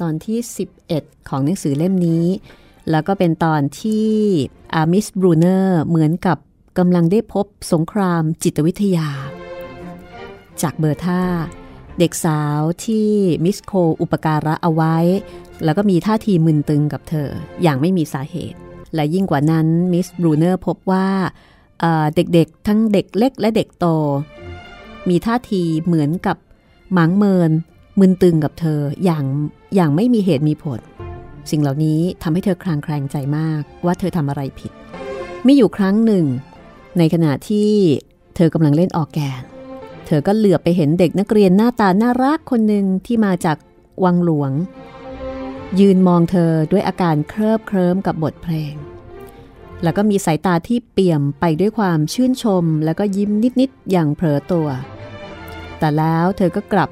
[0.00, 0.38] ตอนที่
[0.84, 2.26] 11 ของหนังสือเล่มนี้
[2.90, 4.08] แล้วก็เป็นตอนที่
[4.74, 6.38] อามิสบรูเนอร์เหมือนกับ
[6.78, 9.08] กำลังได้พบสงครามจิตวิทยา
[10.62, 11.22] จากเบอร์ท่า
[11.98, 13.08] เด็กสาวที่
[13.44, 14.96] มิสโคอุปการะเอาไว้
[15.64, 17.28] แล้วก็มีท่าทีมึนตึงกับเธอ
[17.62, 18.58] อย่างไม่มีสาเหตุ
[18.94, 21.08] และยิ่งกว่านั้นมิสบรูเนอร์พบว่า
[22.14, 23.86] เด็กๆ ทั้งเด็กเล็กและเด็กโต
[25.08, 26.36] มีท่าทีเหมือนกับ
[26.92, 27.50] หมังเมิน
[27.98, 29.24] มึนตึงกับเธออย่าง
[29.74, 30.80] อย่างไม่มีเหตุมีผล
[31.50, 34.72] สิ่งเหล่านี้ทำให้เธอคลางแคลงใจมากว่าเธอทำอะไรผิด
[35.44, 36.26] ไม่อยู่ครั้งหนึ่ง
[36.98, 37.70] ในขณะที่
[38.36, 39.42] เธอกำลังเล่นออกแกน
[40.06, 43.56] เธอก็เหลือไปเห็นเด็กนักเรียนหน้าตาน่ารักคนหนึ่งที่มาจาก
[44.04, 44.52] วังหลวง
[45.80, 48.74] ยืนมองเธอด้วยอาการเคลิบเคลิ้มกับบทเพลง
[49.82, 53.30] แล้วก็มีสายตาที่เปี่ยมไปด้วยความชื่นชม แล้วก็ยิ้ม
[53.60, 54.68] นิดๆอย่างเผลอตัว
[55.78, 56.90] แต่แล้วเธอก็กลับ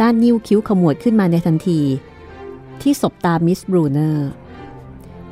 [0.00, 1.80] ด้านนิ้วคิ้วขมวดขึ้นมาในทันที
[2.82, 4.28] ที่สบตามิสบรูเนอร์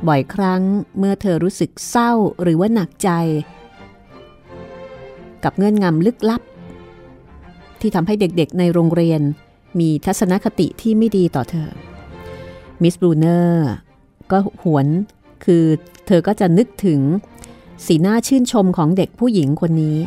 [0.07, 0.61] บ่อยครั้ง
[0.97, 3.09] เมื่อเธอรู้สึกเศร้าหรือว่าหนักใจ
[5.43, 6.41] กับเงื่อนงำลึกลับ
[7.79, 9.21] ที่ทำให้เด็กๆในโรงเรียน
[9.79, 11.69] มีทัศนคติที่ไม่ดีต่อเธอ
[12.81, 13.69] มิสบรูเนอร์
[14.31, 14.87] ก็หวน
[15.45, 15.63] คือ
[16.07, 17.01] เธอก็จะนึกถึง
[17.85, 19.97] สีหน้าชื่นชมของเด็กผู้หญิงคนนี้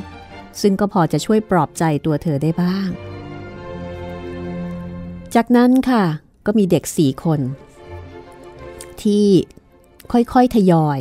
[0.61, 2.89] ซึ่งก็พอจะช่วยปลอบใจตัวเธอได้บ้าง
[5.35, 6.05] จากนั้นค่ะ
[6.47, 7.41] ก็มีเด็กสี่คน
[9.03, 9.27] ที่
[10.13, 11.01] ค่อยๆทยอย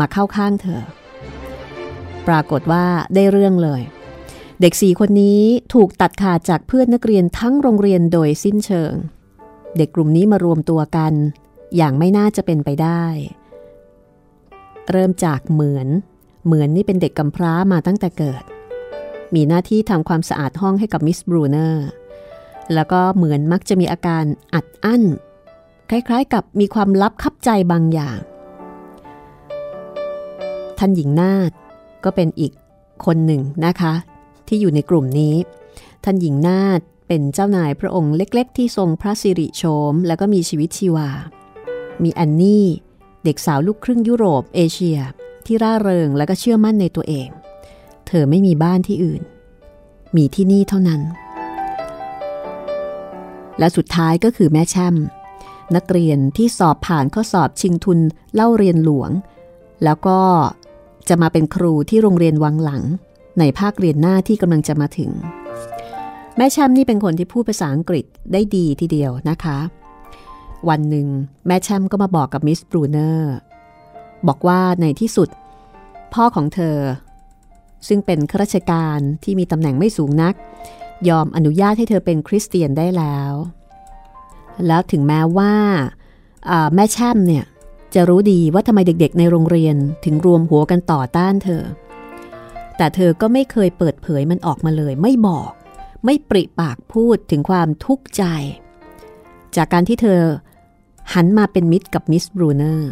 [0.00, 0.82] มาเข้าข้างเธอ
[2.28, 3.82] ปรากฏว่าได้เรื่องเลย
[4.60, 5.42] เด็กสี่คนนี้
[5.74, 8.92] ถูกตัดขาดจากเพื่อนนักเรียนทั้งโรงเรียนโดยสิ้นเชิง
[9.76, 11.12] เด็กกลุ่มนี้มารวมตัวกัน
[11.76, 13.04] อย่างไม่น่าจะเป็นไปได้
[14.90, 15.88] เริ่มจากเหมือน
[16.46, 18.42] เหมือนนี่เป็นเด็กกำพร้ามาตั้งแต่เกิด
[19.34, 21.86] มีหน้าที่ทำความสะอาดห้องให้กับมิสบรูเนอร์
[22.74, 24.24] แล้วก็เหมือนมักจะมีอาการ
[24.54, 25.02] อัดอั้น
[25.90, 28.18] คล้ายๆกับมีความลับคับใจบางอย่าง
[30.78, 31.50] ท่านหญิงนาฏ
[32.04, 32.52] ก็เป็นอีก
[33.04, 33.94] คนหนึ่งนะคะ
[34.48, 35.34] ที่อยู่ในกลุ่มนี้
[36.04, 41.08] ท่านหญิงนาฏเป็นเจ้านายพระองค์เล็ก ๆ ที่ทรงพระสิริโฉมแล้วก็มีชีวิตชีวา
[42.02, 42.64] มีอันนี่
[43.24, 44.98] เด็กสาวลูกครึ่งยุโรปเอเชีย
[45.46, 47.28] ที่ร่าเริงและก็เชื่อมั่นในตัวเอง
[48.06, 49.22] เธอไม่มีบ้านที่อื่น
[50.16, 51.00] มีที่นี่เท่านั้น
[53.58, 54.94] และสุดท้ายก็คือแม่แช่ม
[55.76, 57.98] นักเรียนที่สอบผ่านข้อสอบชิงทุน
[58.34, 59.10] เล่าเรียนหลวง
[59.84, 60.20] แล้วก็
[61.08, 62.82] จะมาเป็นครูที่โรงเรียนวังหลัง
[63.38, 65.10] ในภาคเรียนหน้าที่กำลังจะมาถึง
[66.36, 69.58] แม่แช่มนี่เป็นคนที่พูดภาษาอังกฤษได้ดีทีเดียวนะคะ
[70.68, 71.06] วันหนึ่ง
[71.46, 73.34] แม่แช่มก็มาบอกกับมิสบรูเนอร์
[74.28, 75.28] บอกว่าในที่สุด
[76.14, 76.78] พ่อของเธอ
[77.88, 80.34] ซึ่งเป็นข้าราชการที่มีตำแหน่งไม่สูงนัก
[81.08, 83.32] ยอมอนุญาตให้เธอเป็นคริสเตียนได้แล้ว
[84.66, 85.54] แล้วถึงแม้ว่า
[86.74, 87.44] แม่แช่มเนี่ย
[87.94, 91.62] จะรู้ดีว่าทำไมเด็กๆ ในโรงเรียนถึงรวมหัวกันต่อต้านเธอ
[92.76, 95.50] แต่เธอก็ไม่เคยเปิดเผยมันออกมาเลย ไม่บอก
[96.04, 98.24] ไม่ปริปากพูดถึงความทุกข์ใจ
[99.56, 100.22] จากการที่เธอ
[101.14, 102.90] หันมาเป็นมิตรกับมิสบรูเนอร์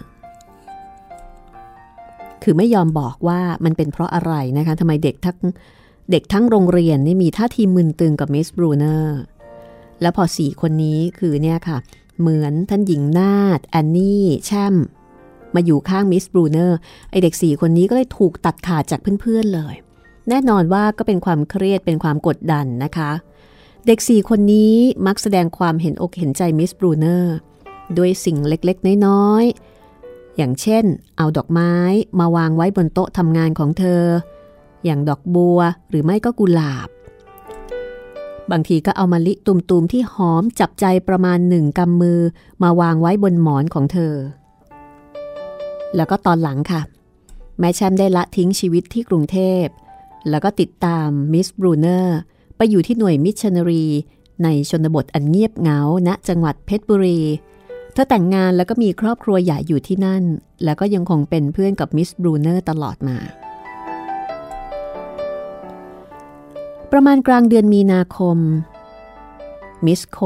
[2.42, 5.38] คือไม่ยอมบอกว่ามันเป็นเพราะอะไรนะคะทำไมเด็กทั้ง
[6.10, 9.18] เด็กทั้งโรงเรียนนี่มีท่าทีมึนตึงกับมิสบรูเนอร์
[10.00, 11.78] แล้วพอสี่คนนี้คือเนี่ยค่ะ
[12.20, 14.74] เหมือนท่านหญิงนาฏแอนนี่แชม
[15.54, 16.78] มาอยู่ข้างมิสบรูเนอร์
[17.10, 19.74] ไอเด็กสี่คนนี้ก็เลยถูกตัดขาดจากเพื่อนๆเลย
[20.28, 23.10] แน่นอนว่าก็เป็นความเครียดเป็นความกดดันนะคะ
[23.86, 24.74] เด็กสี่คนนี้
[25.06, 27.34] มักแสดงความเห็นอกเห็นใจมิสบรูเนอร์
[27.98, 30.84] ด้วยสิ่งเล็กๆ น้อยๆ อย่างเช่น
[31.16, 31.74] เอาดอกไม้
[32.20, 34.02] มาวางไว้บนโต๊ะทำงานของเธอ
[34.84, 36.88] อย่างดอกบัวหรือไม่ก็กุหลาบ
[38.50, 42.20] บางทีก็เอามะลิตุ่มๆที่หอมจับใจประมาณหนึ่งกำมือ
[42.62, 44.14] มาวางไว้บนหมอนของเธอ
[45.96, 46.80] แล้วก็ตอนหลังค่ะ
[47.58, 49.64] แม่แชมได้ละทิ้งชีวิตที่กรุงเทพ
[50.30, 52.16] แล้วก็ติดตามมิสบรูเนอร์
[52.56, 53.86] ไปอยู่ที่หน่วยมิชชันนารี
[54.42, 57.20] ในชนบทอันเงียบเหงาณจังหวัดเพชรบุรี
[57.92, 60.24] เธอแต่งงานแล้วก็มีครอบครัวใหญ่อยู่ที่นั่น
[60.64, 63.18] แล้วก็ยังคงเป็นเพื่อนกับมิสบรูเนอร์ตลอดมา
[66.96, 68.38] ประมาณกลางเดือนมีนาคม
[69.86, 70.18] มิสโค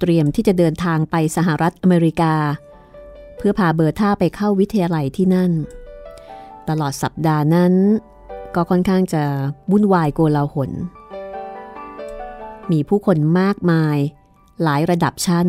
[0.00, 2.34] เตรียมที่จะเดินทางไปสหรัฐอเมริกา
[3.36, 5.52] เพื่อพาเบอร์ท่าไปเข้าวิทยาลัยที่นั่น
[6.68, 7.74] ตลอดสัปดาห์นั้น
[8.54, 9.22] ก็ค่อนข้างจะ
[9.70, 10.70] วุ่นวายโกลาหล
[12.70, 13.96] มีผู้คนมากมาย
[14.62, 15.46] หลายระดับชั้น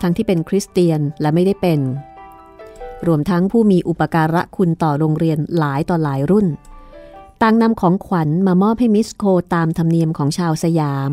[0.00, 1.80] ทั้งที่เป็นคริสเตียนและไม่ได้เป็น
[3.06, 6.48] รวมทั้งผู้มีอุปการะคุณต่อโรงเรียนหลายต่อหลายรุ่น
[7.42, 9.24] ต่างนำของขวัญมามอบให้มิสโค
[9.54, 11.12] ตามธรรมเนียมของชาวสยาม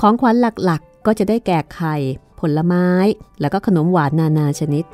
[0.00, 0.34] ของขวัญ
[0.64, 1.96] หลักๆก็จะได้แก่ไข่
[2.40, 2.86] ผลไม้
[3.40, 4.84] แล้วก็ขนมหวานนานาชนิด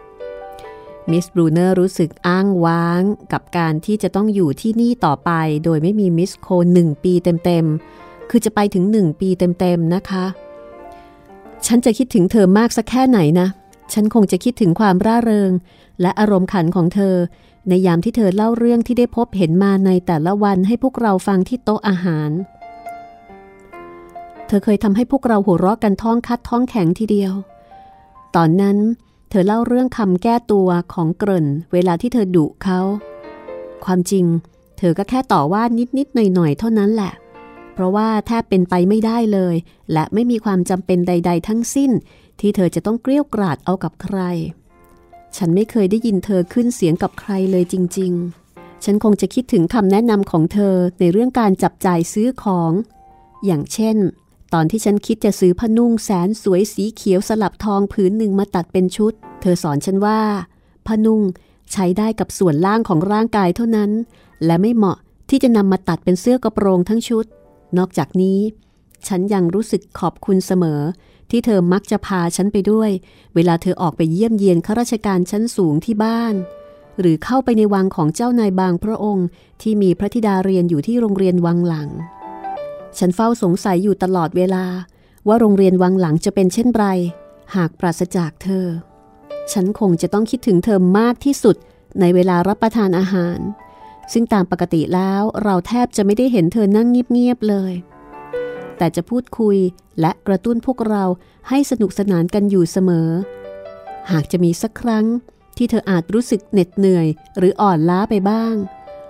[1.11, 5.31] มิสบรูเนอร์รู้สึกอ้างว้างกับการที่จะต้องอยู่ที่นี่ต่อไป
[5.65, 10.25] โดยไม่มีมิสโคหนึ่งปีเต็มๆ คือจะไปถึงหนึ่งปีเต็มๆ นะคะ
[11.67, 13.49] ฉันจะคิดถึงเธอมากสักแค่ไหนนะ
[13.93, 15.53] ฉันคงจะคิดถึงความร่าเริง
[16.01, 17.17] และอารมณ์ขันของเธอ
[17.69, 22.31] ในยามที่เธอเล่าเรื่องที่ได้พบเห็นมาในแต่ละวันให้พวกเราฟังที่โต๊ะอาหาร
[24.47, 27.33] เธอเคยทำให้พวกเราหัวเราะกันท้องคัดท้องแข็งทีเดียว
[28.37, 28.77] ตอนนั้น
[29.31, 32.81] เธอเล่าเรื่องคำแก้ตัวของเกริ่น เวลาที่เธอดุเขา
[33.85, 34.25] ความจริง
[34.79, 35.63] เธอก็แค่ต่อว่า
[35.99, 37.13] นิดๆหน่อยๆเท่านั้นแหละ
[37.75, 39.55] เพราะว่าแทบเป็นไปไม่ได้เลย
[39.93, 41.91] และไม่มีความจำเป็นใด ๆ ทั้งสิ้น
[42.41, 44.19] ที่เธอจะต้องเกลี้ยกล่อดเอากับใคร
[45.37, 48.13] ฉันไม่เคยได้ยินเธอขึ้นเสียงกับใครเลยจริง
[48.49, 52.73] ๆ ฉันคงจะคิดถึงคำแนะนำของเธอในเรื่องการจับจ่ายซื้อของ
[53.47, 53.97] อย่างเช่น
[54.53, 60.21] ตอนที่ฉันคิดจะซื้อผ้านุ่งแสนสวยสีเขียวสลับทองผืนหนึ่งมาตัดเป็นชุด เธอสอนฉันว่า
[60.87, 61.21] ผ้านุ่ง
[61.73, 63.91] ใช้ได้กับส่วนล่างของร่างกายเท่านั้น
[64.45, 67.25] และไม่เหมาะที่จะนำมาตัดเป็นเสื้อกระโปรงทั้งชุด
[67.79, 68.39] นอกจากนี้
[69.07, 70.81] ฉันยังรู้สึกขอบคุณเสมอ
[71.31, 72.91] ที่เธอมักจะพาฉันไปด้วย
[73.35, 76.35] เวลาเธอออกไปเยี่ยมเยียนข้าราชการชั้นสูงที่บ้าน
[77.01, 79.27] หรือเข้าไปในวังของเจ้านายบางพระองค์
[79.63, 81.89] ที่มีพระธิดาเรียนอยู่ที่โรงเรียนวังหลัง
[82.99, 84.65] ฉันเฝ้าสงสัยอยู่ตลอดเวลา
[85.29, 86.87] ว่าโรงเรียนวังหลังจะเป็นเช่นไร
[87.55, 88.67] หากปราศจากเธอ
[89.53, 91.57] ฉันคงจะต้องคิดถึงเธอมากที่สุด
[92.01, 93.39] ในเวลารับประทานอาหาร
[94.13, 97.73] ซึ่งตามปกติแล้วเราแทบจะไม่ได้เห็นเธอนั่งเงียบๆเลย
[98.81, 99.59] แต่จะพูดคุย
[100.01, 101.05] และกระตุ้นพวกเรา
[101.49, 103.09] ให้สนุกสนานกันอยู่เสมอ
[104.11, 105.07] หากจะมีสักครั้ง
[105.57, 107.07] ที่เธออาจรู้สึกเหน็ดเหนื่อย
[107.39, 108.55] หรืออ่อนล้าไปบ้าง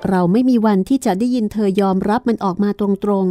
[0.08, 3.26] เราไม่มีวันที่จะได้ยินเธอยอมรับมันออกมาตรง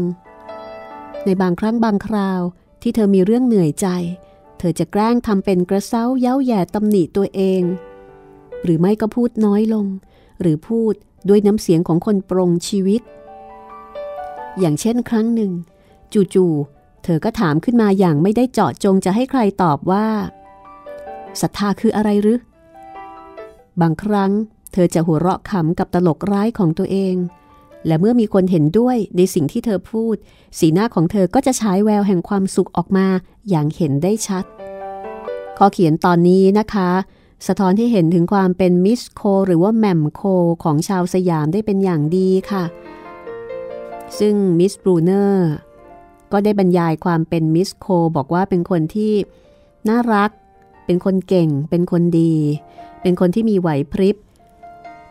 [0.61, 2.41] ๆ ในบางครั้งบางคราว
[2.81, 3.87] ที่เธอมีเรื่องเหนื่อยใจ
[4.59, 7.61] เธอจะแกล้งทำเป็นกระเซ้าเย้าแย่ตำหนิตัวเอง
[8.63, 9.85] หรือไม่ก็พูดน้อยลง
[10.41, 10.93] หรือพูด
[11.29, 13.01] ด้วยน้ำเสียงของคนปรงชีวิต
[14.59, 15.51] อย่างเช่นครั้งหนึ่ง
[16.13, 20.07] จู่ๆ เธอก็ถามขึ้นมาอย่างไม่ได้เจาะจงจะให้ใครตอบว่า
[21.41, 22.39] ศรัทธาคืออะไรหรือ
[23.81, 24.31] บางครั้ง
[24.73, 27.15] เธอจะหัวเราะขำกับตลกร้ายของตัวเอง
[27.87, 30.15] และเมื่อมีคนเห็นด้วยในสิ่งที่เธอพูด
[30.59, 33.07] สีหน้าของเธอก็จะฉายแววแห่งความสุขออกมา
[33.49, 34.43] อย่างเห็นได้ชัด
[35.57, 36.89] ข้อเขียนตอนนี้นะคะ
[37.47, 40.21] สะท้อนให้เห็นถึงความเป็นมิสโค หรือว่าแหม่มโค
[40.63, 42.63] ของชาวสยามได้เป็นอย่างดีค่ะ
[44.19, 45.49] ซึ่งมิสบรูเนอร์
[46.31, 49.13] ก็ได้บรรยายความเป็นมิสโคบอกว่าเป็นคนที่
[49.89, 50.31] น่ารัก
[50.85, 52.33] เป็นคนเก่ง เป็นคนดี
[53.01, 54.15] เป็นคนที่มีไหวพริบ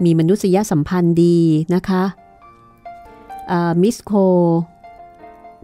[0.04, 1.38] มีมนุษยสัมพันธ์ดี
[1.74, 2.04] นะคะ
[3.82, 4.12] มิสโค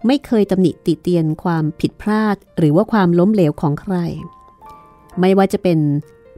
[0.07, 3.95] ไม่เคยตำหนิติเตียนความผิดพลาด หรือว่าความล้มเหลวของใคร
[5.21, 5.79] ไม่ว่าจะเป็น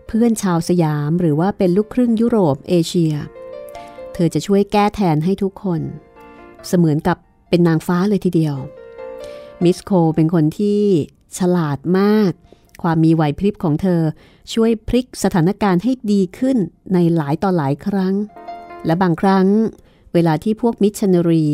[0.06, 3.14] เพื่อนชาวสยามหรือว่าเป็นลูกครึ่งยุโรปเอเชีย
[4.14, 5.80] เธอจะช่วยแก้แทนให้ทุกคน
[6.66, 7.16] เสมือนกับ
[7.48, 8.56] เป็นนางฟ้าเลยทีเดียว
[9.64, 10.82] มิสโคเป็นคนที่
[11.38, 12.32] ฉลาดมาก
[12.82, 14.02] ความมีไหวพริบของเธอ
[14.52, 16.56] ช่วยพลิกสถานการณ์ให้ดีขึ้น
[16.94, 18.14] ในหลายต่อหลายครั้ง
[18.86, 19.46] และบางครั้ง
[20.14, 21.44] เวลาที่พวกมิชชันนารี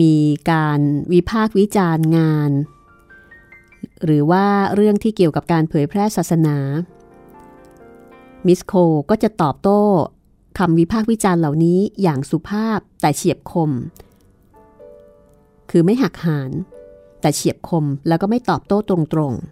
[0.00, 0.14] มี
[0.50, 0.80] การ
[1.12, 2.50] วิพากษ์วิจารณ์งาน
[4.04, 6.56] หรือว่าเรื่องที่เกี่ยวกับการเผยแพร่ศาสนา
[8.46, 8.74] มิสโค
[9.10, 9.82] ก็จะตอบโต้
[10.58, 13.70] คำวิพากษ์วิจารณ์เหล่านี้อย่างสุภาพแต่เฉียบคม
[15.70, 16.50] คือไม่หักหาน
[17.20, 19.44] แต่เฉียบคมแล้วก็ไม่ตอบโต้ตรงๆ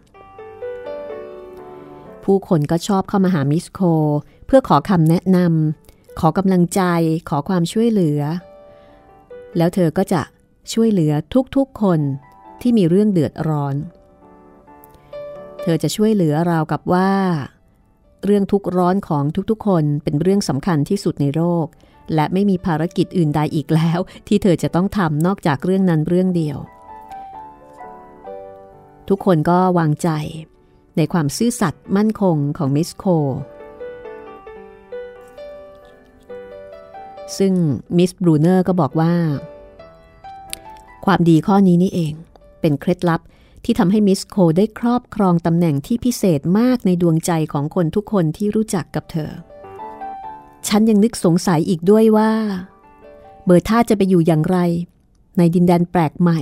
[2.25, 3.81] ผู้คนก็ชอบเข้ามาหามิสโค
[4.47, 6.83] เพื่อขอคำแนะนำขอกำลังใจ
[7.29, 8.21] ขอความช่วยเหลือ
[9.57, 10.23] แล้วเธอก็จะ
[10.73, 11.13] ช่วยเหลือ
[11.57, 12.01] ทุกๆคน
[12.61, 13.75] ที่มีเรื่องเดือดร้อน
[15.63, 17.11] เธอจะช่วยเหลือราวกับว่า
[18.25, 21.67] เรื่องทุกร้อนของทุกๆ คนเป็นเรื่องสำคัญที่สุดในโลก
[22.15, 26.59] และไม่มีภารกิจอื่นใดอีกแล้ว ที่เธอจะต้องทำนอกจากเรื่องนั้นเรื่องเดียว
[29.09, 30.09] ทุกคนก็วางใจ
[30.97, 33.05] ในความซื่อสัตย์มั่นคงของมิสโค
[37.39, 37.53] ซึ่ง
[37.97, 39.15] มิสบรูเนอร์ก็บอกว่า
[41.05, 42.13] ความดีข้อนี้นี่เอง
[42.61, 43.21] เป็นเคล็ดลับ
[43.65, 49.31] ที่ทำให้มิสโคได้ครอบครองตำแหน่งที่พิเศษมากในดวงใจของคนทุกคนที่รู้จักกับเธอ
[50.69, 52.33] ฉันยังนึกสงสัยอีกด้วยว่า
[53.45, 54.59] เบอร์ท่าจะไปอยู่อย่างไร
[55.39, 56.41] ในดินแดนแปลกใหม่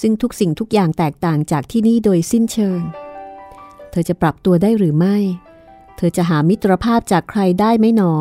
[0.00, 2.80] ซึ่งทุกสิ่งทุกอย่างแตกต่างจากที่นี่โดยสิ้นเชิง
[3.90, 5.16] เธอจะปรับตัวได้หรือไม่
[5.96, 8.12] เธอจะหามิตรภาพจากใครได้ไหมหนอ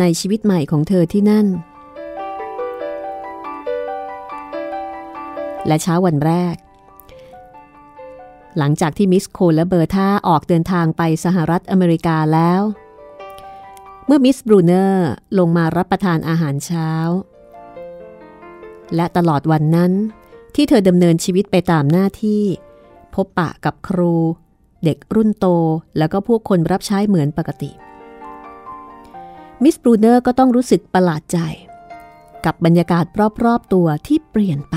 [0.00, 1.46] ในชีวิตใหม่ของเธอที่นั่น
[5.66, 6.56] และเช้าวันแรก
[8.58, 12.62] หลังจากที่มิสโคและเบอร์ธาออกเดินทางไปสหรัฐอเมริกาแล้ว
[14.06, 15.08] เมื่อมิสบรูเนอร์
[15.38, 16.90] ลงมารับประทานอาหารเช้า
[18.94, 19.92] และตลอดวันนั้น
[20.56, 22.42] ที่เธอดำเนินชีวิตไปตามหน้าที่
[23.14, 24.14] พบปะกับครู
[24.84, 25.46] เด็กรุ่นโต
[25.98, 27.70] แล้วก็พวกคนรับใช้เหมือนปกติ
[29.62, 31.38] มิสบรูเนอร์ก็ต้องรู้สึกประหลาดใจ
[32.44, 33.04] กับบรรยากาศ
[33.44, 34.76] รอบๆตัวที่เปลี่ยนไป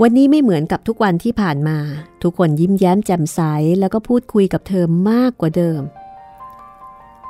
[0.00, 1.78] วันนี้ไม่เหมือนกับทุกวันที่ผ่านมา
[2.22, 3.40] ทุกคนยิ้มแย้มแจ่มใส
[3.80, 5.82] แล้วก็พูดคุยกับเธอมากกว่าเดิม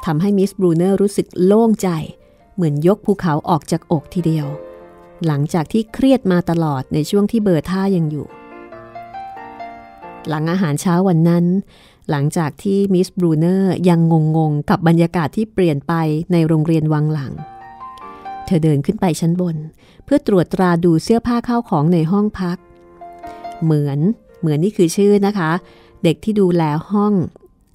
[0.05, 1.89] ทำให้มิสบรูเนอร์รู้สึกโล่งใจ
[2.55, 4.49] เหมือนยกภูเขาออกจากอกทีเดียว
[5.27, 8.27] หลังจากที่เครียดมาตลอดในช่วงที่เบอร์ท่ายังอยู่
[10.29, 11.45] หลังอาหารเช้าวันนั้น
[12.11, 14.01] หลังจากที่มิสบรูเนอร์ยัง
[14.37, 15.93] งงๆกับบรรยากาศที่เปลี่ยนไป
[16.33, 17.33] ในโรงเรียนวังหลัง
[18.47, 19.57] เธอเดินขึ้นไปชั้นบน
[20.05, 22.59] เพื่อตรวจตราดูเสื้อผ้าเข้าของในห้องพัก
[23.65, 23.99] เหมือน
[24.41, 25.51] เหมือนนี่คือชื่อนะคะ
[26.05, 27.13] เด็กที่ดูแลห้อง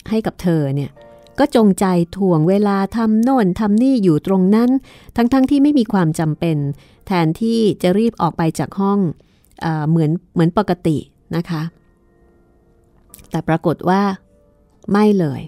[0.10, 0.92] ให้กับเธอเนี่ย
[1.40, 1.86] ก็จงใจ
[2.18, 4.70] ถ่วงเวลาทำโน่นทำนี่อยู่ตรงนั้น
[5.16, 6.58] ทั้งๆทที่ไม่มีความจำเป็น
[7.08, 9.00] แทนที่จะรีบออกไปจากห้อง
[9.62, 10.98] เอเหมือนเหมือนปกติ
[11.36, 11.62] นะคะ
[13.32, 14.02] แต่ปรากฏว่า
[14.92, 15.42] ไม่เลย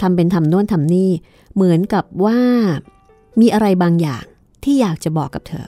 [0.00, 1.10] ทำเป็นทำโน่นทำนี่
[1.54, 2.38] เหมือนกับว่า
[3.40, 4.24] มีอะไรบางอย่าง
[4.64, 5.66] ที่อยากจะบอกกับเธอ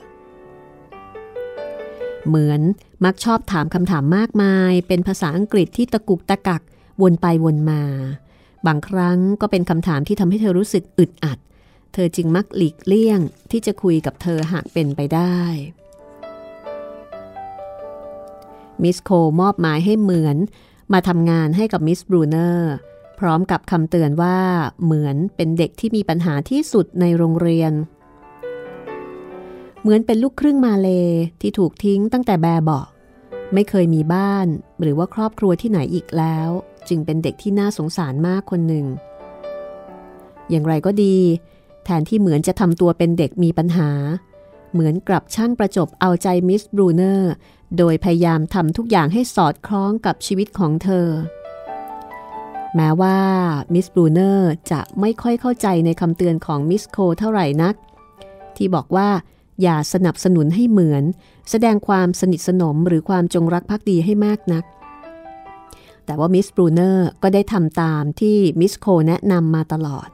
[2.27, 2.61] เหมือน
[3.05, 6.62] มักชอบถามคำถามมากมาย เป็นภาษาอังกฤษที่ตะกุกตะกัก
[7.03, 7.83] วนไปวนมา
[8.66, 11.38] บางครั้งก็เป็นคำถามที่ทำให้เธอรู้สึกอึดอัด
[11.92, 15.38] เธอจึงมักหลีกเลี่ยงที่จะคุยกับเธอหากเป็นไปได้
[18.83, 20.37] มิสโคมอบหมายให้เหมือน
[20.92, 22.73] มาทำงานให้กับมิสบรูเนอร์
[23.18, 24.38] พร้อมกับคำเตือนว่า
[24.85, 27.73] เหมือนเป็นเด็กที่มีปัญหาที่สุดในโรงเรียน
[29.81, 30.88] เหมือนเป็นลูกครึ่งมาเล
[31.40, 32.83] ที่ถูกทิ้งตั้งแต่แบบเบา
[33.55, 34.47] ไม่เคยมีบ้าน
[34.81, 36.51] หรือว่าครอบครัวที่ไหนอีกแล้ว
[36.88, 38.87] จึงเป็นเด็กที่น่าสงสารมากคนหนึ่ง
[40.51, 41.16] อย่างไรก็ดี
[41.85, 43.90] แทนที่เหมือนจะทำตัวเป็นเด็กมีปัญหา
[44.72, 47.33] เหมือนกลับช่างประจบเอาใจมิสบรูเนอร์
[47.79, 51.09] โดยพยายามทำทุกอย่างให้สอดคล้องกับชีวิตของเธอ
[52.74, 53.18] แม้ว่า
[53.72, 57.74] มิสบรูเนอร์จะไม่ค่อยเข้าใจในคำเตือนของมิสโคเท่าไหร่นัก
[58.57, 59.09] ที่บอกว่า
[59.62, 61.05] อย่าสนับสนุนให้เหมือน
[61.51, 64.64] แสดงความสนิทสนมหรือความจงรักภักดีให้มากนัก
[66.09, 70.09] แต่ว่ามิสบรูเนอร์ก็ได้ทำตามที่มิสโคแนะนำมาตลอด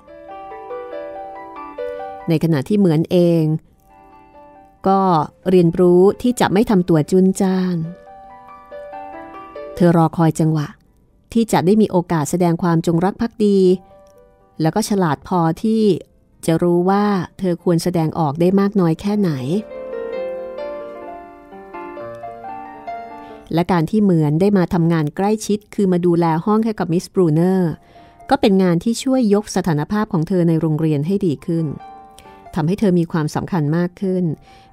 [2.28, 3.42] ในขณะที่เหมือนเอง
[4.88, 5.00] ก็
[5.50, 7.76] เรียนรู้ที่จะไม่ทำตัวจุนจ้าน
[9.74, 10.68] เธอรอคอยจังหวะ
[11.32, 13.58] ที่จะได้มีโอกาสแสดงความจงรักภักดี
[14.60, 15.82] แล้วก็ฉลาดพอที่
[16.46, 17.04] จะรู้ว่า
[17.38, 19.30] เธอควรแสดงออกได้มากน้อยแค่ไหน
[23.54, 27.72] และการที่เหมือนได้มาทำงานใกล้ชิด คือมาดูแลห้องให้กับมิสบรูเนอร์
[28.30, 31.66] ก็เป็นงานที่ช่วยยกสถานภาพของเธอในโรงเรียนให้ดีขึ้น
[32.54, 34.24] ทำให้เธอมีความสำคัญมากขึ้น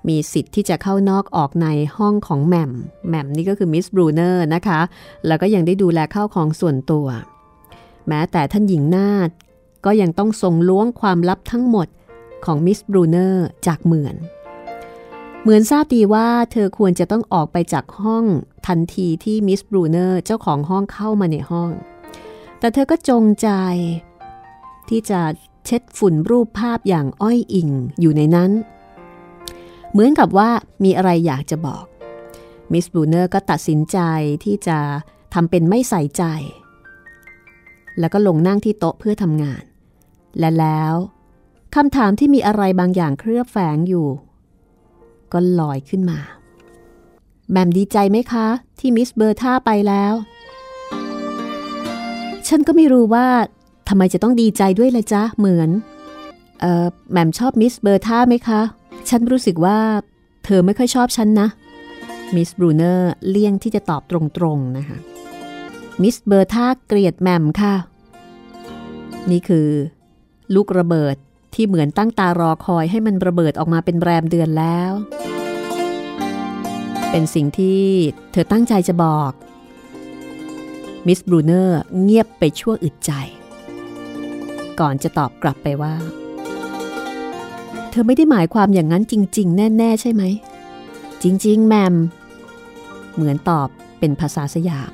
[0.07, 1.67] มีสิทธิ์ที่จะเข้านอกออกใน
[1.97, 2.71] ห้องของแหม่ม
[3.07, 4.79] แหม่มนี่ก็คือมิสบรูเนอร์นะคะ
[5.27, 7.07] แล้วก็ยังได้ดูแลข้าวของส่วนตัว
[8.07, 9.29] แม้แต่ท่านหญิงนาฏ
[9.85, 11.87] ก็ยังต้องทรงล้วงความลับทั้งหมด
[12.45, 14.15] ของมิสบรูเนอร์จากเหมือน
[15.41, 18.25] เหมือนทราบดีว่าเธอควรจะต้องออกไปจากห้อง
[18.67, 21.69] ทันทีที่มิสบรูเนอร์เจ้าของห้องเข้ามาในห้อง
[22.59, 23.49] แต่เธอก็จงใจ
[24.89, 25.21] ที่จะ
[25.65, 28.51] เช็ดฝุ่นรูปภาพอย่างอ้อยอิ่งอยู่ในนั้น
[29.91, 30.49] เหมือนกับว่า
[30.83, 31.85] มีอะไรอยากจะบอก
[32.71, 33.97] มิสบรูเนอร์ก็ตัดสินใจ
[34.43, 34.77] ที่จะ
[35.33, 36.23] ทำเป็นไม่ใส่ใจ
[37.99, 39.63] แล้วก็ลงนั่งที่โต๊ะเพื่อทำงาน
[40.39, 40.95] และแล้ว
[41.75, 44.07] คำถามที่มีอะไรบางอย่างเคลือบแฝงอยู่
[45.33, 46.19] ก็ลอยขึ้นมา
[47.51, 48.47] แมมดีใจไหมคะ
[48.79, 50.13] ที่มิสเบอร์ท่าไปแล้ว
[52.47, 53.27] ฉันก็ไม่รู้ว่า
[53.89, 55.69] ทำไมจะต้องดีใจด้วยละจ๊ะ เหมือน
[56.61, 58.61] เอ่อแหม่มชอบมิสเบอร์ท่าไหมคะ
[59.09, 59.77] ฉันรู้สึกว่า
[60.45, 61.47] เธอไม่ค่อยชอบฉันนะ
[62.35, 64.13] มิสบรูเนอร์เลี่ยงที่จะตอบต
[64.43, 64.97] รงๆนะคะ
[66.01, 67.75] มิสเบอร์ท่าเกลียดแหม่มค่ะ
[69.31, 69.67] นี่คือ
[70.55, 71.15] ลูกระเบิด
[71.53, 74.91] ที่เหมือนตั้งตารอคอยให้มันระเบิดออกมาเป็นแรมเดือนแล้ว
[77.11, 77.83] เป็นสิ่งที่
[78.31, 79.31] เธอตั้งใจจะบอก
[81.07, 83.11] มิสบรูเนอร์เงียบไปชั่วอึดใจ
[84.79, 85.93] ก่อนจะตอบกลับไปว่า
[87.89, 90.23] เธอไม่ได้หมายความอย่างนั้นจริง ๆ แน่ ๆ ใช่ไหม
[91.23, 91.95] จริง ๆ แมม
[93.15, 93.67] เหมือนตอบ
[93.99, 94.91] เป็นภาษาสยาม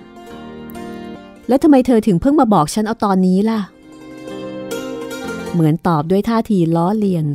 [1.48, 7.26] แล้วทำไมเธอถึงเพิ่งมาบอกฉันเอาตอนนี้ล่ะเเหมือนตอบด้วยท่าทีล้อเลียน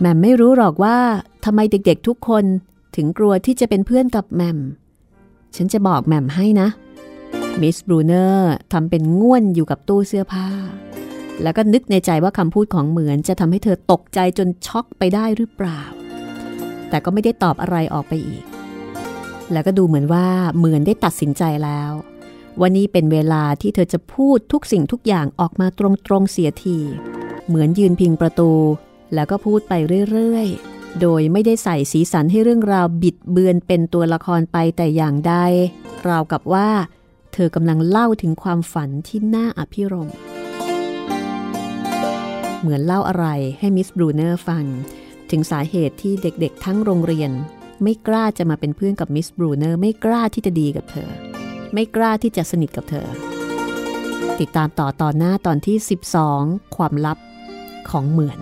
[0.00, 0.98] แมมไม่รู้หรอกว่า
[1.44, 2.44] ทำไมเด็กๆทุกคน
[2.96, 4.58] ถึงกลัวที่จะเป็นเพื่อนกับแมม
[5.56, 6.68] ฉันจะบอกแมมให้นะ
[7.60, 10.48] มิสบรูเนอร์ทำเป็นง่วนอยู่กับตู้เสื้อผ้า
[11.42, 15.82] แล้วก็นึกในใจว่าคำพูดของเหมือนจะทำให้เธอตกใจจนช็อกไปได้หรือเปล่า
[16.88, 18.44] แต่ก็ไม่ได้ตอบอะไรออกไปอีก
[19.52, 21.92] แล้วก็ดูเหมือนว่าเหมือนได้ตัดสินใจแล้ว
[22.60, 25.80] วันนี้เป็นเวลาที่เธอจะพูดทุกสิ่งทุกอย่างออกมาต
[26.12, 26.78] รงๆเสียที
[27.48, 28.52] เหมือนยืนพิงประตู
[29.14, 29.72] แล้วก็พูดไป
[30.10, 35.34] เรื่อย ๆ โดยไม่ได้ใส่สีสันให้เรื่องราวบิดเบือนเป็นตัวละครไปแต่อย่างใด
[36.08, 36.68] ราวกับว่า
[37.32, 40.08] เธอกำลังเล่าถึงความฝันที่น่าอภิรม
[42.60, 43.26] เหมือนเล่าอะไร
[43.58, 44.64] ให้มิสบรูเนอร์ฟัง
[45.30, 47.30] ถึงสาเหตุที่เด็กๆ ทั้งโรงเรียน
[47.82, 51.10] ไม่กล้าจะมาเป็นเพื่อนกับมิสบรูเนอร์ไม่กล้าที่จะดีกับเธอ
[51.74, 53.08] ไม่กล้าที่จะสนิทกับเธอ
[54.40, 55.76] ติดตามต่อตอนหน้าตอนที่
[56.26, 57.18] 12 ความลับ
[57.90, 58.38] ของเหมือน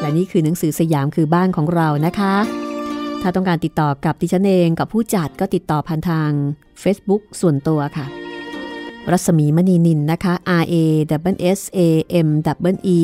[0.00, 2.34] และนี่คือหนังสือสยามคือบ้านของเรานะคะ
[3.22, 6.30] ถ้าต้องการติดต่อกับดิฉันเองกับผู้จัดก็ติดต่อผ่านทาง
[6.82, 8.06] Facebook ส่วนตัวค่ะ
[9.10, 10.74] รัศมีมณีนิลนะคะ R A
[11.32, 11.78] double S A
[12.26, 12.28] M
[12.72, 13.00] double E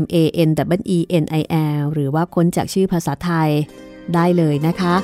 [0.00, 0.16] M A
[0.48, 1.42] N double E N I
[1.78, 3.50] L หรือว่าค้นจากชื่อภาษาไทย
[4.14, 4.94] ได้เลยนะคะ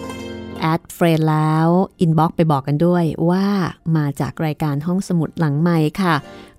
[0.69, 1.69] add friend แล้ว
[2.01, 3.47] inbox ไปบอกกันด้วยว่า
[3.97, 6.15] มาจากรายการห้องสมุดหลังไมค์ค่ะ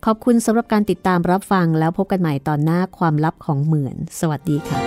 [0.06, 4.80] ขอบคุณสำหรับการติดตามรับฟังแล้วพบกันใหม่ตอนหน้าความลับของเหมือน สวัสดีค่ะ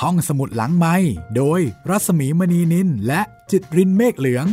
[0.00, 0.96] ห้องสมุดหลังไม้
[1.36, 1.60] โดย
[1.90, 3.20] รัศมีมณีนินและ
[3.50, 4.46] จิตรินเมฆเหลือง